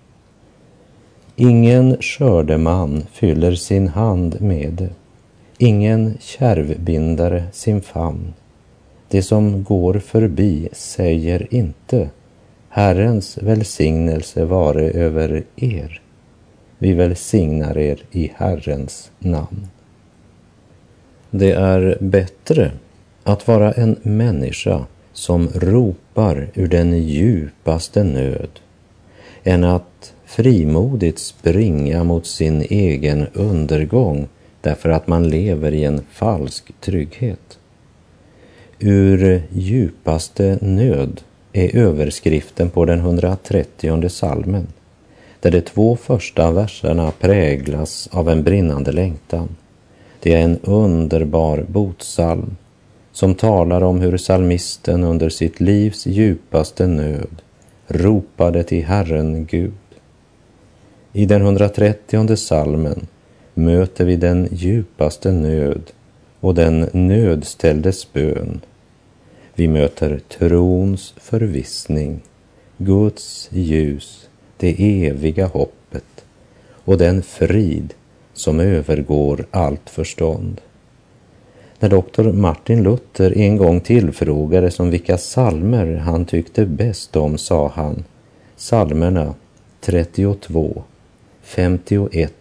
Ingen 1.37 1.97
skördeman 2.01 3.07
fyller 3.13 3.55
sin 3.55 3.89
hand 3.89 4.41
med 4.41 4.73
det, 4.73 4.91
ingen 5.59 6.19
kärvbindare 6.21 7.45
sin 7.53 7.83
famn. 7.83 8.35
Det 9.09 9.23
som 9.23 9.65
går 9.65 9.95
förbi 9.95 10.69
säger 10.73 11.55
inte 11.55 12.11
Herrens 12.69 13.39
välsignelse 13.39 14.45
vare 14.45 14.91
över 14.91 15.45
er. 15.57 16.01
Vi 16.79 16.93
välsignar 16.93 17.79
er 17.79 18.03
i 18.11 18.33
Herrens 18.37 19.11
namn. 19.19 19.69
Det 21.31 21.53
är 21.53 21.99
bättre 22.01 22.73
att 23.23 23.49
vara 23.49 23.73
en 23.73 23.97
människa 24.03 24.87
som 25.21 25.49
ropar 25.55 26.49
ur 26.55 26.69
den 26.69 27.03
djupaste 27.03 28.05
nöd 28.05 28.51
än 29.45 29.65
att 29.65 30.15
frimodigt 30.25 31.19
springa 31.19 32.05
mot 32.05 32.27
sin 32.27 32.63
egen 32.63 33.27
undergång 33.33 34.29
därför 34.61 34.89
att 34.89 35.07
man 35.07 35.29
lever 35.29 35.75
i 35.75 35.85
en 35.85 36.01
falsk 36.11 36.73
trygghet. 36.81 37.59
Ur 38.79 39.43
djupaste 39.53 40.59
nöd 40.61 41.21
är 41.53 41.77
överskriften 41.77 42.71
på 42.71 42.85
den 42.85 42.99
130 42.99 44.09
salmen 44.09 44.67
där 45.41 45.51
de 45.51 45.61
två 45.61 45.97
första 45.97 46.51
verserna 46.51 47.11
präglas 47.11 48.09
av 48.13 48.29
en 48.29 48.43
brinnande 48.43 48.93
längtan. 48.93 49.49
Det 50.21 50.35
är 50.35 50.43
en 50.43 50.59
underbar 50.63 51.65
botsalm 51.69 52.57
som 53.21 53.35
talar 53.35 53.83
om 53.83 54.01
hur 54.01 54.17
salmisten 54.17 55.05
under 55.05 55.29
sitt 55.29 55.61
livs 55.61 56.07
djupaste 56.07 56.87
nöd 56.87 57.43
ropade 57.87 58.63
till 58.63 58.85
Herren 58.85 59.47
Gud. 59.47 59.73
I 61.13 61.27
den 61.27 61.43
130 61.43 62.37
salmen 62.37 63.07
möter 63.55 64.05
vi 64.05 64.17
den 64.17 64.49
djupaste 64.53 65.33
nöd 65.33 65.83
och 66.41 66.55
den 66.55 66.89
nödställdes 66.93 68.13
bön. 68.13 68.61
Vi 69.55 69.69
möter 69.69 70.21
trons 70.29 71.15
förvissning, 71.17 72.21
Guds 72.77 73.49
ljus, 73.53 74.29
det 74.57 75.05
eviga 75.07 75.47
hoppet 75.47 76.25
och 76.69 76.99
den 76.99 77.23
frid 77.23 77.95
som 78.35 78.61
övergår 78.61 79.47
allt 79.51 79.91
förstånd. 79.91 80.61
När 81.83 81.89
doktor 81.89 82.33
Martin 82.33 82.83
Luther 82.83 83.39
en 83.39 83.57
gång 83.57 83.81
tillfrågades 83.81 84.81
om 84.81 84.91
vilka 84.91 85.19
salmer 85.19 85.97
han 85.97 86.25
tyckte 86.25 86.67
bäst 86.67 87.17
om 87.17 87.39
sa 87.39 87.69
han 87.75 88.05
psalmerna 88.57 89.35
32, 89.81 90.83
51, 91.43 92.33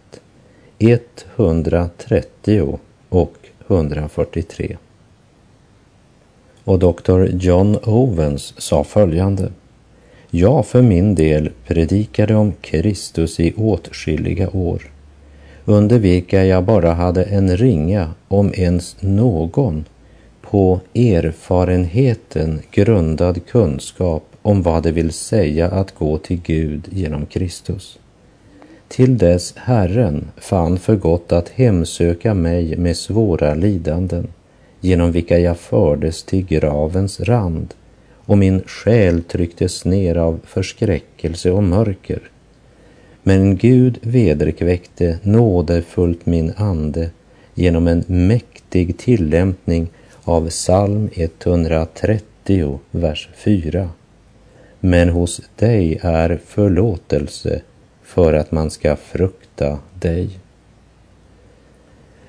130 1.36 2.78
och 3.08 3.34
143. 3.68 4.76
Och 6.64 6.78
doktor 6.78 7.26
John 7.26 7.78
Owens 7.82 8.54
sa 8.58 8.84
följande. 8.84 9.52
Jag 10.30 10.66
för 10.66 10.82
min 10.82 11.14
del 11.14 11.50
predikade 11.66 12.34
om 12.34 12.52
Kristus 12.60 13.40
i 13.40 13.54
åtskilliga 13.56 14.50
år, 14.50 14.82
under 15.70 15.98
vilka 15.98 16.44
jag 16.44 16.64
bara 16.64 16.92
hade 16.92 17.24
en 17.24 17.56
ringa, 17.56 18.10
om 18.28 18.52
ens 18.54 18.96
någon, 19.00 19.84
på 20.40 20.80
erfarenheten 20.94 22.60
grundad 22.70 23.46
kunskap 23.46 24.24
om 24.42 24.62
vad 24.62 24.82
det 24.82 24.92
vill 24.92 25.12
säga 25.12 25.68
att 25.68 25.94
gå 25.94 26.18
till 26.18 26.40
Gud 26.42 26.88
genom 26.90 27.26
Kristus. 27.26 27.98
till 28.88 29.18
dess 29.18 29.54
Herren 29.56 30.28
fann 30.36 30.78
för 30.78 30.96
gott 30.96 31.32
att 31.32 31.48
hemsöka 31.48 32.34
mig 32.34 32.76
med 32.76 32.96
svåra 32.96 33.54
lidanden, 33.54 34.28
genom 34.80 35.12
vilka 35.12 35.38
jag 35.38 35.58
fördes 35.58 36.22
till 36.22 36.46
gravens 36.46 37.20
rand 37.20 37.74
och 38.12 38.38
min 38.38 38.62
själ 38.66 39.22
trycktes 39.22 39.84
ner 39.84 40.16
av 40.16 40.40
förskräckelse 40.44 41.50
och 41.50 41.62
mörker. 41.62 42.20
Men 43.30 43.56
Gud 43.56 43.98
vederkväckte 44.02 45.18
nådefullt 45.22 46.26
min 46.26 46.52
ande 46.56 47.10
genom 47.54 47.88
en 47.88 48.04
mäktig 48.06 48.98
tillämpning 48.98 49.90
av 50.24 50.48
psalm 50.48 51.10
130, 51.12 52.80
vers 52.90 53.28
4. 53.34 53.88
Men 54.80 55.08
hos 55.08 55.40
dig 55.56 55.98
är 56.02 56.40
förlåtelse 56.46 57.62
för 58.02 58.32
att 58.32 58.52
man 58.52 58.70
ska 58.70 58.96
frukta 58.96 59.78
dig. 59.94 60.30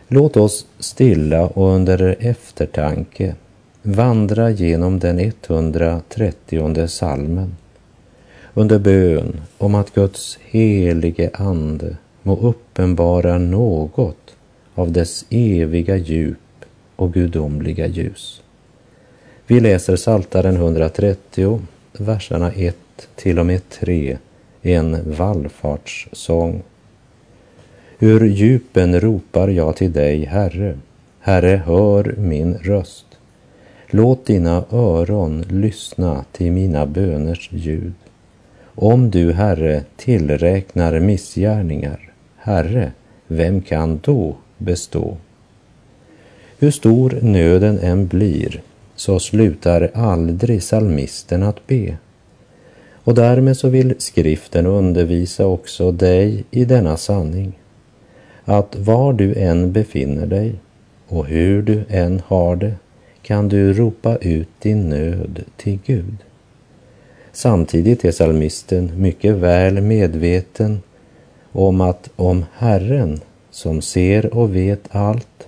Låt 0.08 0.38
oss 0.38 0.66
stilla 0.80 1.48
och 1.48 1.76
under 1.76 2.16
eftertanke 2.20 3.36
vandra 3.82 4.50
genom 4.50 5.00
den 5.00 5.20
130 5.20 6.88
salmen 6.88 7.56
under 8.54 8.80
bön 8.80 9.42
om 9.58 9.76
att 9.76 9.94
Guds 9.94 10.40
helige 10.42 11.30
ande 11.34 11.98
må 12.24 12.38
uppenbara 12.38 13.38
något 13.38 14.36
av 14.76 14.92
dess 14.92 15.26
eviga 15.30 15.98
djup 15.98 16.38
och 16.96 17.14
gudomliga 17.14 17.88
ljus. 17.88 18.42
Vi 19.48 19.60
läser 19.60 19.96
Saltaren 19.96 20.56
130, 20.56 21.62
verserna 21.98 22.52
1 22.52 22.78
till 23.16 23.40
och 23.40 23.46
med 23.46 23.70
3, 23.70 24.18
en 24.62 25.14
vallfartssång. 25.18 26.64
Ur 28.00 28.26
djupen 28.26 29.00
ropar 29.00 29.48
jag 29.48 29.76
till 29.76 29.92
dig, 29.92 30.26
Herre. 30.26 30.78
Herre, 31.20 31.62
hör 31.66 32.16
min 32.18 32.54
röst. 32.54 33.06
Låt 33.88 34.26
dina 34.26 34.64
öron 34.72 35.42
lyssna 35.50 36.26
till 36.32 36.52
mina 36.52 36.86
böners 36.86 37.50
ljud. 37.52 37.94
Om 38.76 39.12
du, 39.12 39.34
Herre, 39.34 39.84
tillräknar 39.98 41.00
missgärningar, 41.00 42.12
Herre, 42.38 42.92
vem 43.28 43.62
kan 43.62 44.00
då 44.04 44.36
bestå? 44.58 45.18
Hur 46.60 46.72
stor 46.72 47.20
nöden 47.22 47.80
än 47.80 48.08
blir 48.08 48.62
så 48.96 49.20
slutar 49.20 49.92
aldrig 49.94 50.64
salmisten 50.64 51.44
att 51.44 51.68
be. 51.68 51.98
Och 53.04 53.16
därmed 53.16 53.58
så 53.58 53.70
vill 53.70 53.96
skriften 53.98 54.66
undervisa 54.66 55.46
också 55.46 55.92
dig 55.92 56.44
i 56.52 56.66
denna 56.66 56.98
sanning. 56.98 57.60
Att 58.46 58.76
var 58.76 59.14
du 59.14 59.34
än 59.36 59.72
befinner 59.72 60.26
dig 60.26 60.56
och 61.08 61.26
hur 61.26 61.62
du 61.62 61.84
än 61.90 62.22
har 62.26 62.56
det 62.56 62.74
kan 63.22 63.50
du 63.50 63.74
ropa 63.74 64.16
ut 64.16 64.50
din 64.60 64.90
nöd 64.90 65.44
till 65.58 65.80
Gud. 65.86 66.18
Samtidigt 67.34 68.06
är 68.06 68.12
salmisten 68.12 68.92
mycket 68.96 69.36
väl 69.36 69.82
medveten 69.82 70.82
om 71.52 71.82
att 71.82 72.10
om 72.16 72.46
Herren, 72.54 73.20
som 73.52 73.82
ser 73.82 74.36
och 74.36 74.56
vet 74.56 74.96
allt, 74.96 75.48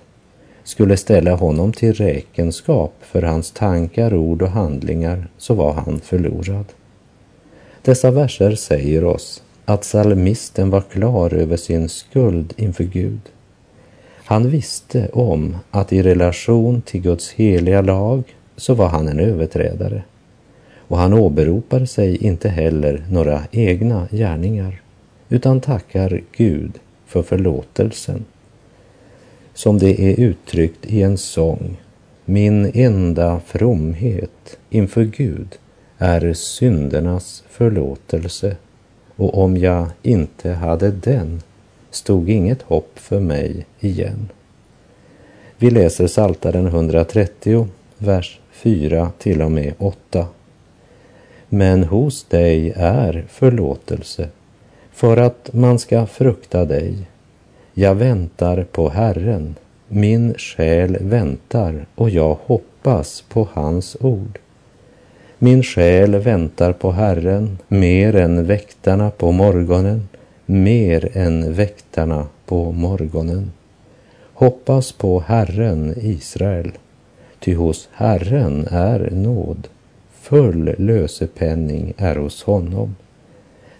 skulle 0.64 0.96
ställa 0.96 1.34
honom 1.34 1.72
till 1.72 1.92
räkenskap 1.92 2.92
för 3.00 3.22
hans 3.22 3.50
tankar, 3.50 4.14
ord 4.14 4.42
och 4.42 4.48
handlingar 4.48 5.28
så 5.38 5.54
var 5.54 5.72
han 5.72 6.00
förlorad. 6.00 6.64
Dessa 7.82 8.10
verser 8.10 8.54
säger 8.54 9.04
oss 9.04 9.42
att 9.64 9.82
psalmisten 9.82 10.70
var 10.70 10.80
klar 10.80 11.34
över 11.34 11.56
sin 11.56 11.88
skuld 11.88 12.52
inför 12.56 12.84
Gud. 12.84 13.20
Han 14.24 14.50
visste 14.50 15.08
om 15.08 15.56
att 15.70 15.92
i 15.92 16.02
relation 16.02 16.82
till 16.82 17.00
Guds 17.00 17.30
heliga 17.30 17.80
lag 17.80 18.22
så 18.56 18.74
var 18.74 18.88
han 18.88 19.08
en 19.08 19.20
överträdare 19.20 20.02
och 20.88 20.98
han 20.98 21.12
åberopar 21.12 21.84
sig 21.84 22.16
inte 22.16 22.48
heller 22.48 23.04
några 23.10 23.42
egna 23.50 24.08
gärningar 24.10 24.80
utan 25.28 25.60
tackar 25.60 26.22
Gud 26.36 26.78
för 27.06 27.22
förlåtelsen. 27.22 28.24
Som 29.54 29.78
det 29.78 30.00
är 30.00 30.20
uttryckt 30.20 30.86
i 30.86 31.02
en 31.02 31.18
sång, 31.18 31.80
min 32.24 32.70
enda 32.74 33.40
fromhet 33.46 34.58
inför 34.70 35.04
Gud 35.04 35.58
är 35.98 36.32
syndernas 36.32 37.44
förlåtelse 37.50 38.56
och 39.16 39.38
om 39.42 39.56
jag 39.56 39.86
inte 40.02 40.50
hade 40.50 40.90
den 40.90 41.42
stod 41.90 42.30
inget 42.30 42.62
hopp 42.62 42.98
för 42.98 43.20
mig 43.20 43.66
igen. 43.80 44.28
Vi 45.58 45.70
läser 45.70 46.06
Saltaren 46.06 46.66
130, 46.66 47.68
vers 47.98 48.40
4 48.52 49.10
till 49.18 49.42
och 49.42 49.52
med 49.52 49.74
8. 49.78 50.26
Men 51.54 51.84
hos 51.84 52.24
dig 52.24 52.72
är 52.76 53.24
förlåtelse 53.28 54.28
för 54.92 55.16
att 55.16 55.50
man 55.52 55.78
ska 55.78 56.06
frukta 56.06 56.64
dig. 56.64 56.94
Jag 57.74 57.94
väntar 57.94 58.64
på 58.72 58.88
Herren, 58.88 59.54
min 59.88 60.34
själ 60.34 60.96
väntar 61.00 61.86
och 61.94 62.10
jag 62.10 62.38
hoppas 62.46 63.24
på 63.28 63.48
hans 63.52 63.96
ord. 64.00 64.38
Min 65.38 65.62
själ 65.62 66.16
väntar 66.16 66.72
på 66.72 66.90
Herren 66.92 67.58
mer 67.68 68.16
än 68.16 68.46
väktarna 68.46 69.10
på 69.10 69.32
morgonen, 69.32 70.08
mer 70.46 71.08
än 71.12 71.54
väktarna 71.54 72.26
på 72.46 72.72
morgonen. 72.72 73.52
Hoppas 74.32 74.92
på 74.92 75.20
Herren, 75.20 75.94
Israel, 75.96 76.72
ty 77.40 77.54
hos 77.54 77.88
Herren 77.92 78.66
är 78.70 79.10
nåd. 79.12 79.68
Full 80.24 80.74
lösepenning 80.78 81.94
är 81.96 82.16
hos 82.16 82.42
honom. 82.42 82.96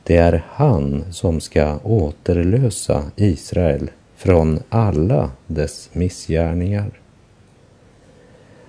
Det 0.03 0.17
är 0.17 0.43
han 0.49 1.05
som 1.11 1.41
ska 1.41 1.79
återlösa 1.83 3.05
Israel 3.17 3.91
från 4.17 4.63
alla 4.69 5.31
dess 5.47 5.91
missgärningar. 5.93 6.91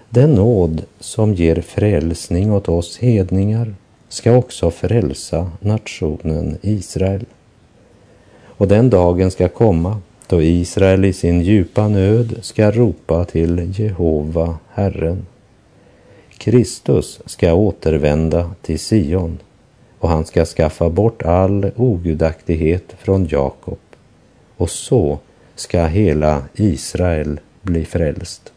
Den 0.09 0.33
nåd 0.33 0.85
som 0.99 1.33
ger 1.33 1.61
frälsning 1.61 2.51
åt 2.51 2.69
oss 2.69 2.97
hedningar 2.97 3.75
ska 4.09 4.37
också 4.37 4.71
frälsa 4.71 5.51
nationen 5.59 6.57
Israel. 6.61 7.25
Och 8.45 8.67
den 8.67 8.89
dagen 8.89 9.31
ska 9.31 9.47
komma 9.47 10.01
då 10.27 10.41
Israel 10.41 11.05
i 11.05 11.13
sin 11.13 11.41
djupa 11.41 11.87
nöd 11.87 12.35
ska 12.41 12.71
ropa 12.71 13.25
till 13.25 13.73
Jehova, 13.79 14.57
Herren. 14.73 15.25
Kristus 16.37 17.19
ska 17.25 17.53
återvända 17.53 18.51
till 18.61 18.79
Sion 18.79 19.39
och 19.99 20.09
han 20.09 20.25
ska 20.25 20.45
skaffa 20.45 20.89
bort 20.89 21.23
all 21.23 21.71
ogudaktighet 21.75 22.95
från 22.99 23.27
Jakob 23.29 23.77
och 24.57 24.69
så 24.69 25.19
ska 25.55 25.85
hela 25.85 26.43
Israel 26.53 27.39
bli 27.61 27.85
frälst. 27.85 28.51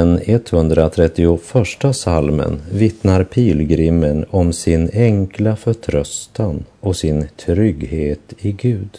Den 0.00 0.20
131 0.24 1.94
salmen 1.94 2.60
vittnar 2.72 3.24
pilgrimen 3.24 4.24
om 4.30 4.52
sin 4.52 4.90
enkla 4.92 5.56
förtröstan 5.56 6.64
och 6.80 6.96
sin 6.96 7.28
trygghet 7.36 8.20
i 8.38 8.52
Gud. 8.52 8.98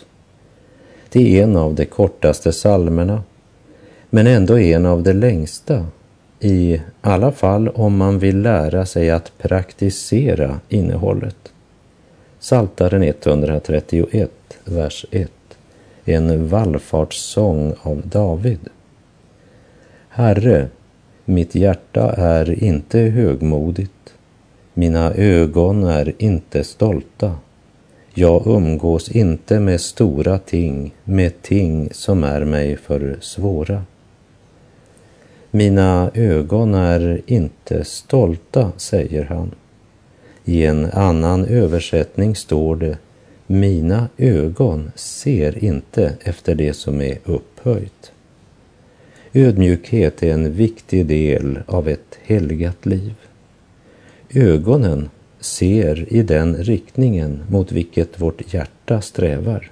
Det 1.09 1.39
är 1.39 1.43
en 1.43 1.55
av 1.55 1.75
de 1.75 1.85
kortaste 1.85 2.51
salmerna, 2.51 3.23
men 4.09 4.27
ändå 4.27 4.59
en 4.59 4.85
av 4.85 5.03
de 5.03 5.13
längsta, 5.13 5.85
i 6.39 6.81
alla 7.01 7.31
fall 7.31 7.69
om 7.69 7.97
man 7.97 8.19
vill 8.19 8.41
lära 8.41 8.85
sig 8.85 9.11
att 9.11 9.31
praktisera 9.37 10.59
innehållet. 10.69 11.51
Saltaren 12.39 13.03
131, 13.03 14.31
vers 14.65 15.05
1, 15.11 15.31
en 16.05 16.47
vallfartssång 16.47 17.73
av 17.81 18.01
David. 18.05 18.59
Herre, 20.09 20.67
mitt 21.25 21.55
hjärta 21.55 22.13
är 22.13 22.63
inte 22.63 22.99
högmodigt, 22.99 24.13
mina 24.73 25.13
ögon 25.13 25.83
är 25.83 26.13
inte 26.17 26.63
stolta. 26.63 27.35
Jag 28.13 28.47
umgås 28.47 29.11
inte 29.11 29.59
med 29.59 29.81
stora 29.81 30.37
ting, 30.37 30.93
med 31.03 31.41
ting 31.41 31.89
som 31.91 32.23
är 32.23 32.45
mig 32.45 32.77
för 32.77 33.17
svåra. 33.21 33.83
Mina 35.51 36.11
ögon 36.13 36.73
är 36.75 37.21
inte 37.25 37.83
stolta, 37.83 38.71
säger 38.77 39.23
han. 39.23 39.51
I 40.45 40.65
en 40.65 40.85
annan 40.85 41.45
översättning 41.45 42.35
står 42.35 42.75
det 42.75 42.97
Mina 43.47 44.09
ögon 44.17 44.91
ser 44.95 45.63
inte 45.63 46.13
efter 46.21 46.55
det 46.55 46.73
som 46.73 47.01
är 47.01 47.17
upphöjt. 47.25 48.11
Ödmjukhet 49.33 50.23
är 50.23 50.33
en 50.33 50.53
viktig 50.53 51.05
del 51.05 51.59
av 51.65 51.87
ett 51.87 52.17
helgat 52.23 52.85
liv. 52.85 53.13
Ögonen 54.29 55.09
ser 55.39 56.13
i 56.13 56.23
den 56.23 56.55
riktningen 56.55 57.43
mot 57.49 57.71
vilket 57.71 58.21
vårt 58.21 58.53
hjärta 58.53 59.01
strävar. 59.01 59.71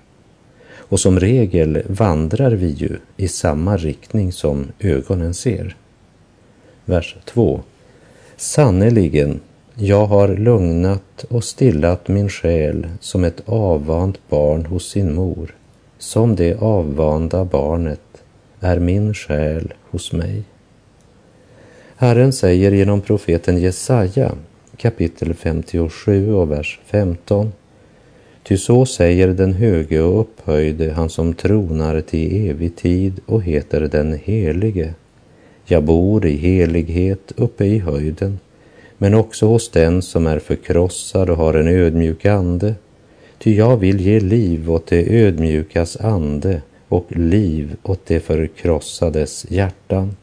Och 0.72 1.00
som 1.00 1.20
regel 1.20 1.84
vandrar 1.88 2.52
vi 2.52 2.68
ju 2.68 2.98
i 3.18 3.28
samma 3.28 3.78
riktning 3.78 4.32
som 4.32 4.68
ögonen 4.80 5.34
ser. 5.34 5.76
Vers 6.86 7.16
2. 7.26 7.62
Sannerligen, 8.38 9.40
jag 9.76 10.06
har 10.06 10.28
lugnat 10.28 11.26
och 11.30 11.44
stillat 11.44 12.08
min 12.08 12.30
själ 12.30 12.88
som 13.00 13.24
ett 13.24 13.42
avvant 13.46 14.20
barn 14.30 14.66
hos 14.66 14.90
sin 14.90 15.16
mor. 15.16 15.56
Som 15.98 16.36
det 16.36 16.62
avvanda 16.62 17.46
barnet 17.46 18.02
är 18.60 18.80
min 18.80 19.14
själ 19.14 19.74
hos 19.92 20.12
mig. 20.12 20.44
Herren 21.96 22.34
säger 22.34 22.72
genom 22.72 23.02
profeten 23.02 23.58
Jesaja 23.58 24.32
kapitel 24.78 25.34
57 25.34 26.34
och 26.34 26.52
vers 26.52 26.80
15. 26.86 27.52
Ty 28.44 28.58
så 28.58 28.86
säger 28.86 29.28
den 29.28 29.54
höge 29.54 30.02
och 30.02 30.22
upphöjde, 30.22 30.92
han 30.92 31.10
som 31.10 31.34
tronar 31.34 32.02
till 32.02 32.50
evig 32.50 32.76
tid 32.76 33.20
och 33.26 33.44
heter 33.44 33.82
den 33.82 34.20
helige. 34.24 34.94
Jag 35.66 35.84
bor 35.84 36.26
i 36.26 36.36
helighet 36.36 37.32
uppe 37.36 37.66
i 37.66 37.80
höjden, 37.80 38.40
men 38.98 39.14
också 39.14 39.46
hos 39.46 39.70
den 39.70 40.02
som 40.02 40.28
är 40.28 40.40
förkrossad 40.40 41.30
och 41.30 41.38
har 41.38 41.54
en 41.54 41.68
ödmjuk 41.68 42.26
ande. 42.26 42.76
Ty 43.38 43.56
jag 43.56 43.78
vill 43.78 44.02
ge 44.02 44.20
liv 44.20 44.72
åt 44.72 44.88
det 44.88 45.26
ödmjukas 45.26 45.98
ande 45.98 46.62
och 46.90 47.06
liv 47.10 47.76
åt 47.84 48.06
det 48.06 48.20
förkrossades 48.20 49.46
hjärtan. 49.50 50.16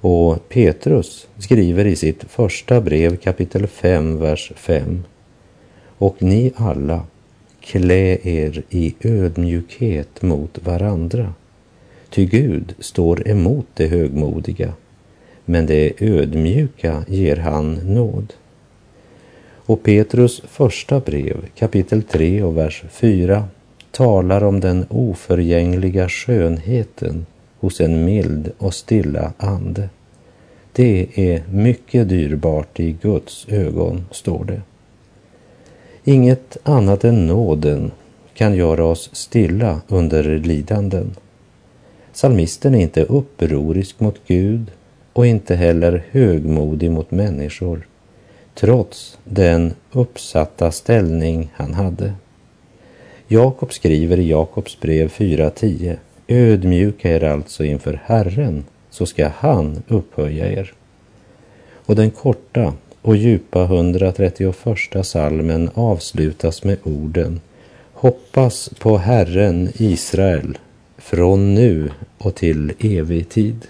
Och 0.00 0.48
Petrus 0.48 1.28
skriver 1.38 1.86
i 1.86 1.96
sitt 1.96 2.24
första 2.24 2.80
brev 2.80 3.16
kapitel 3.16 3.66
5, 3.66 4.18
vers 4.18 4.52
5. 4.56 5.02
Och 5.98 6.22
ni 6.22 6.52
alla, 6.56 7.02
klä 7.60 8.18
er 8.22 8.62
i 8.70 8.94
ödmjukhet 9.00 10.22
mot 10.22 10.58
varandra. 10.64 11.34
Ty 12.10 12.26
Gud 12.26 12.74
står 12.78 13.28
emot 13.28 13.66
det 13.74 13.86
högmodiga, 13.86 14.72
men 15.44 15.66
det 15.66 15.92
ödmjuka 16.02 17.04
ger 17.08 17.36
han 17.36 17.74
nåd. 17.74 18.32
Och 19.66 19.82
Petrus 19.82 20.42
första 20.44 21.00
brev, 21.00 21.36
kapitel 21.54 22.02
3 22.02 22.42
och 22.42 22.56
vers 22.56 22.84
4, 22.90 23.44
talar 23.90 24.44
om 24.44 24.60
den 24.60 24.86
oförgängliga 24.88 26.08
skönheten 26.08 27.26
hos 27.60 27.80
en 27.80 28.04
mild 28.04 28.52
och 28.58 28.74
stilla 28.74 29.32
ande. 29.38 29.88
Det 30.72 31.06
är 31.14 31.42
mycket 31.50 32.08
dyrbart 32.08 32.80
i 32.80 32.92
Guds 32.92 33.46
ögon, 33.48 34.06
står 34.10 34.44
det. 34.44 34.62
Inget 36.04 36.56
annat 36.62 37.04
än 37.04 37.26
nåden 37.26 37.90
kan 38.34 38.54
göra 38.54 38.84
oss 38.84 39.10
stilla 39.12 39.80
under 39.88 40.38
lidanden. 40.38 41.16
Salmisten 42.12 42.74
är 42.74 42.78
inte 42.78 43.04
upprorisk 43.04 44.00
mot 44.00 44.20
Gud 44.26 44.70
och 45.12 45.26
inte 45.26 45.54
heller 45.54 46.04
högmodig 46.10 46.90
mot 46.90 47.10
människor, 47.10 47.86
trots 48.54 49.18
den 49.24 49.74
uppsatta 49.92 50.70
ställning 50.70 51.50
han 51.54 51.74
hade. 51.74 52.12
Jakob 53.32 53.72
skriver 53.72 54.18
i 54.18 54.28
Jakobs 54.28 54.80
brev 54.80 55.08
4.10 55.08 55.96
Ödmjuka 56.28 57.10
er 57.10 57.24
alltså 57.24 57.64
inför 57.64 58.00
Herren, 58.04 58.64
så 58.90 59.06
ska 59.06 59.28
han 59.28 59.82
upphöja 59.88 60.52
er. 60.52 60.72
Och 61.72 61.96
den 61.96 62.10
korta 62.10 62.74
och 63.02 63.16
djupa 63.16 63.64
131 63.64 64.56
salmen 65.02 65.70
avslutas 65.74 66.64
med 66.64 66.76
orden 66.82 67.40
Hoppas 67.92 68.70
på 68.78 68.98
Herren 68.98 69.68
Israel 69.74 70.58
från 70.98 71.54
nu 71.54 71.90
och 72.18 72.34
till 72.34 72.72
evig 72.80 73.28
tid. 73.28 73.66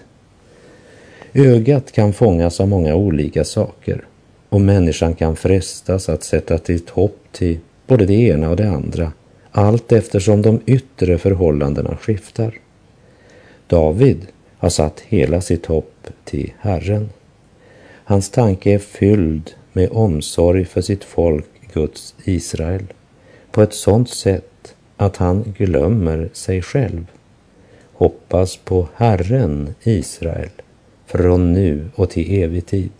Ögat 1.33 1.91
kan 1.91 2.13
fångas 2.13 2.59
av 2.59 2.67
många 2.67 2.95
olika 2.95 3.43
saker 3.43 4.05
och 4.49 4.61
människan 4.61 5.15
kan 5.15 5.35
frestas 5.35 6.09
att 6.09 6.23
sätta 6.23 6.57
sitt 6.57 6.89
hopp 6.89 7.19
till 7.31 7.59
både 7.87 8.05
det 8.05 8.13
ena 8.13 8.49
och 8.49 8.55
det 8.55 8.69
andra 8.69 9.11
allt 9.51 9.91
eftersom 9.91 10.41
de 10.41 10.59
yttre 10.65 11.17
förhållandena 11.17 11.97
skiftar. 11.97 12.53
David 13.67 14.27
har 14.57 14.69
satt 14.69 14.99
hela 14.99 15.41
sitt 15.41 15.65
hopp 15.65 16.07
till 16.23 16.53
Herren. 16.59 17.09
Hans 18.03 18.29
tanke 18.29 18.71
är 18.71 18.79
fylld 18.79 19.51
med 19.73 19.89
omsorg 19.91 20.65
för 20.65 20.81
sitt 20.81 21.03
folk, 21.03 21.45
Guds 21.73 22.15
Israel, 22.23 22.85
på 23.51 23.61
ett 23.61 23.73
sådant 23.73 24.09
sätt 24.09 24.75
att 24.97 25.17
han 25.17 25.53
glömmer 25.57 26.29
sig 26.33 26.61
själv. 26.61 27.05
Hoppas 27.93 28.57
på 28.57 28.87
Herren, 28.95 29.75
Israel, 29.83 30.49
från 31.05 31.53
nu 31.53 31.89
och 31.95 32.09
till 32.09 32.43
evig 32.43 32.65
tid. 32.65 32.91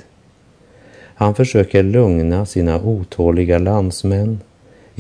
Han 1.16 1.36
försöker 1.36 1.84
lugna 1.84 2.46
sina 2.46 2.82
otåliga 2.82 3.58
landsmän 3.58 4.40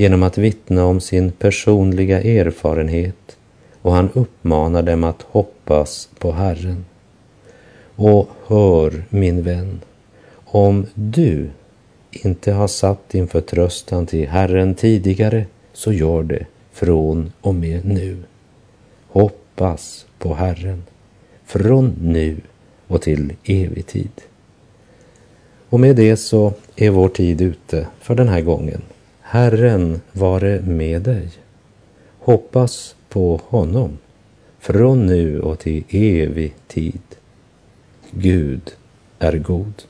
genom 0.01 0.23
att 0.23 0.37
vittna 0.37 0.85
om 0.85 0.99
sin 0.99 1.31
personliga 1.31 2.21
erfarenhet 2.21 3.37
och 3.81 3.93
han 3.93 4.09
uppmanar 4.13 4.81
dem 4.81 5.03
att 5.03 5.21
hoppas 5.21 6.09
på 6.19 6.31
Herren. 6.31 6.85
Och 7.95 8.29
hör, 8.47 9.03
min 9.09 9.43
vän, 9.43 9.81
om 10.45 10.85
du 10.93 11.49
inte 12.11 12.51
har 12.51 12.67
satt 12.67 13.09
din 13.09 13.27
förtröstan 13.27 14.05
till 14.05 14.27
Herren 14.27 14.75
tidigare, 14.75 15.45
så 15.73 15.93
gör 15.93 16.23
det 16.23 16.45
från 16.71 17.31
och 17.41 17.55
med 17.55 17.85
nu. 17.85 18.17
Hoppas 19.07 20.05
på 20.19 20.33
Herren, 20.33 20.83
från 21.45 21.93
nu 22.01 22.37
och 22.87 23.01
till 23.01 23.33
evig 23.43 23.87
tid. 23.87 24.21
Och 25.69 25.79
med 25.79 25.95
det 25.95 26.17
så 26.17 26.53
är 26.75 26.89
vår 26.89 27.09
tid 27.09 27.41
ute 27.41 27.87
för 27.99 28.15
den 28.15 28.27
här 28.27 28.41
gången. 28.41 28.81
Herren 29.31 30.01
vare 30.11 30.61
med 30.61 31.01
dig. 31.01 31.29
Hoppas 32.19 32.95
på 33.09 33.41
honom 33.47 33.97
från 34.59 35.05
nu 35.05 35.39
och 35.39 35.59
till 35.59 35.83
evig 35.89 36.55
tid. 36.67 37.01
Gud 38.11 38.75
är 39.19 39.37
god. 39.37 39.83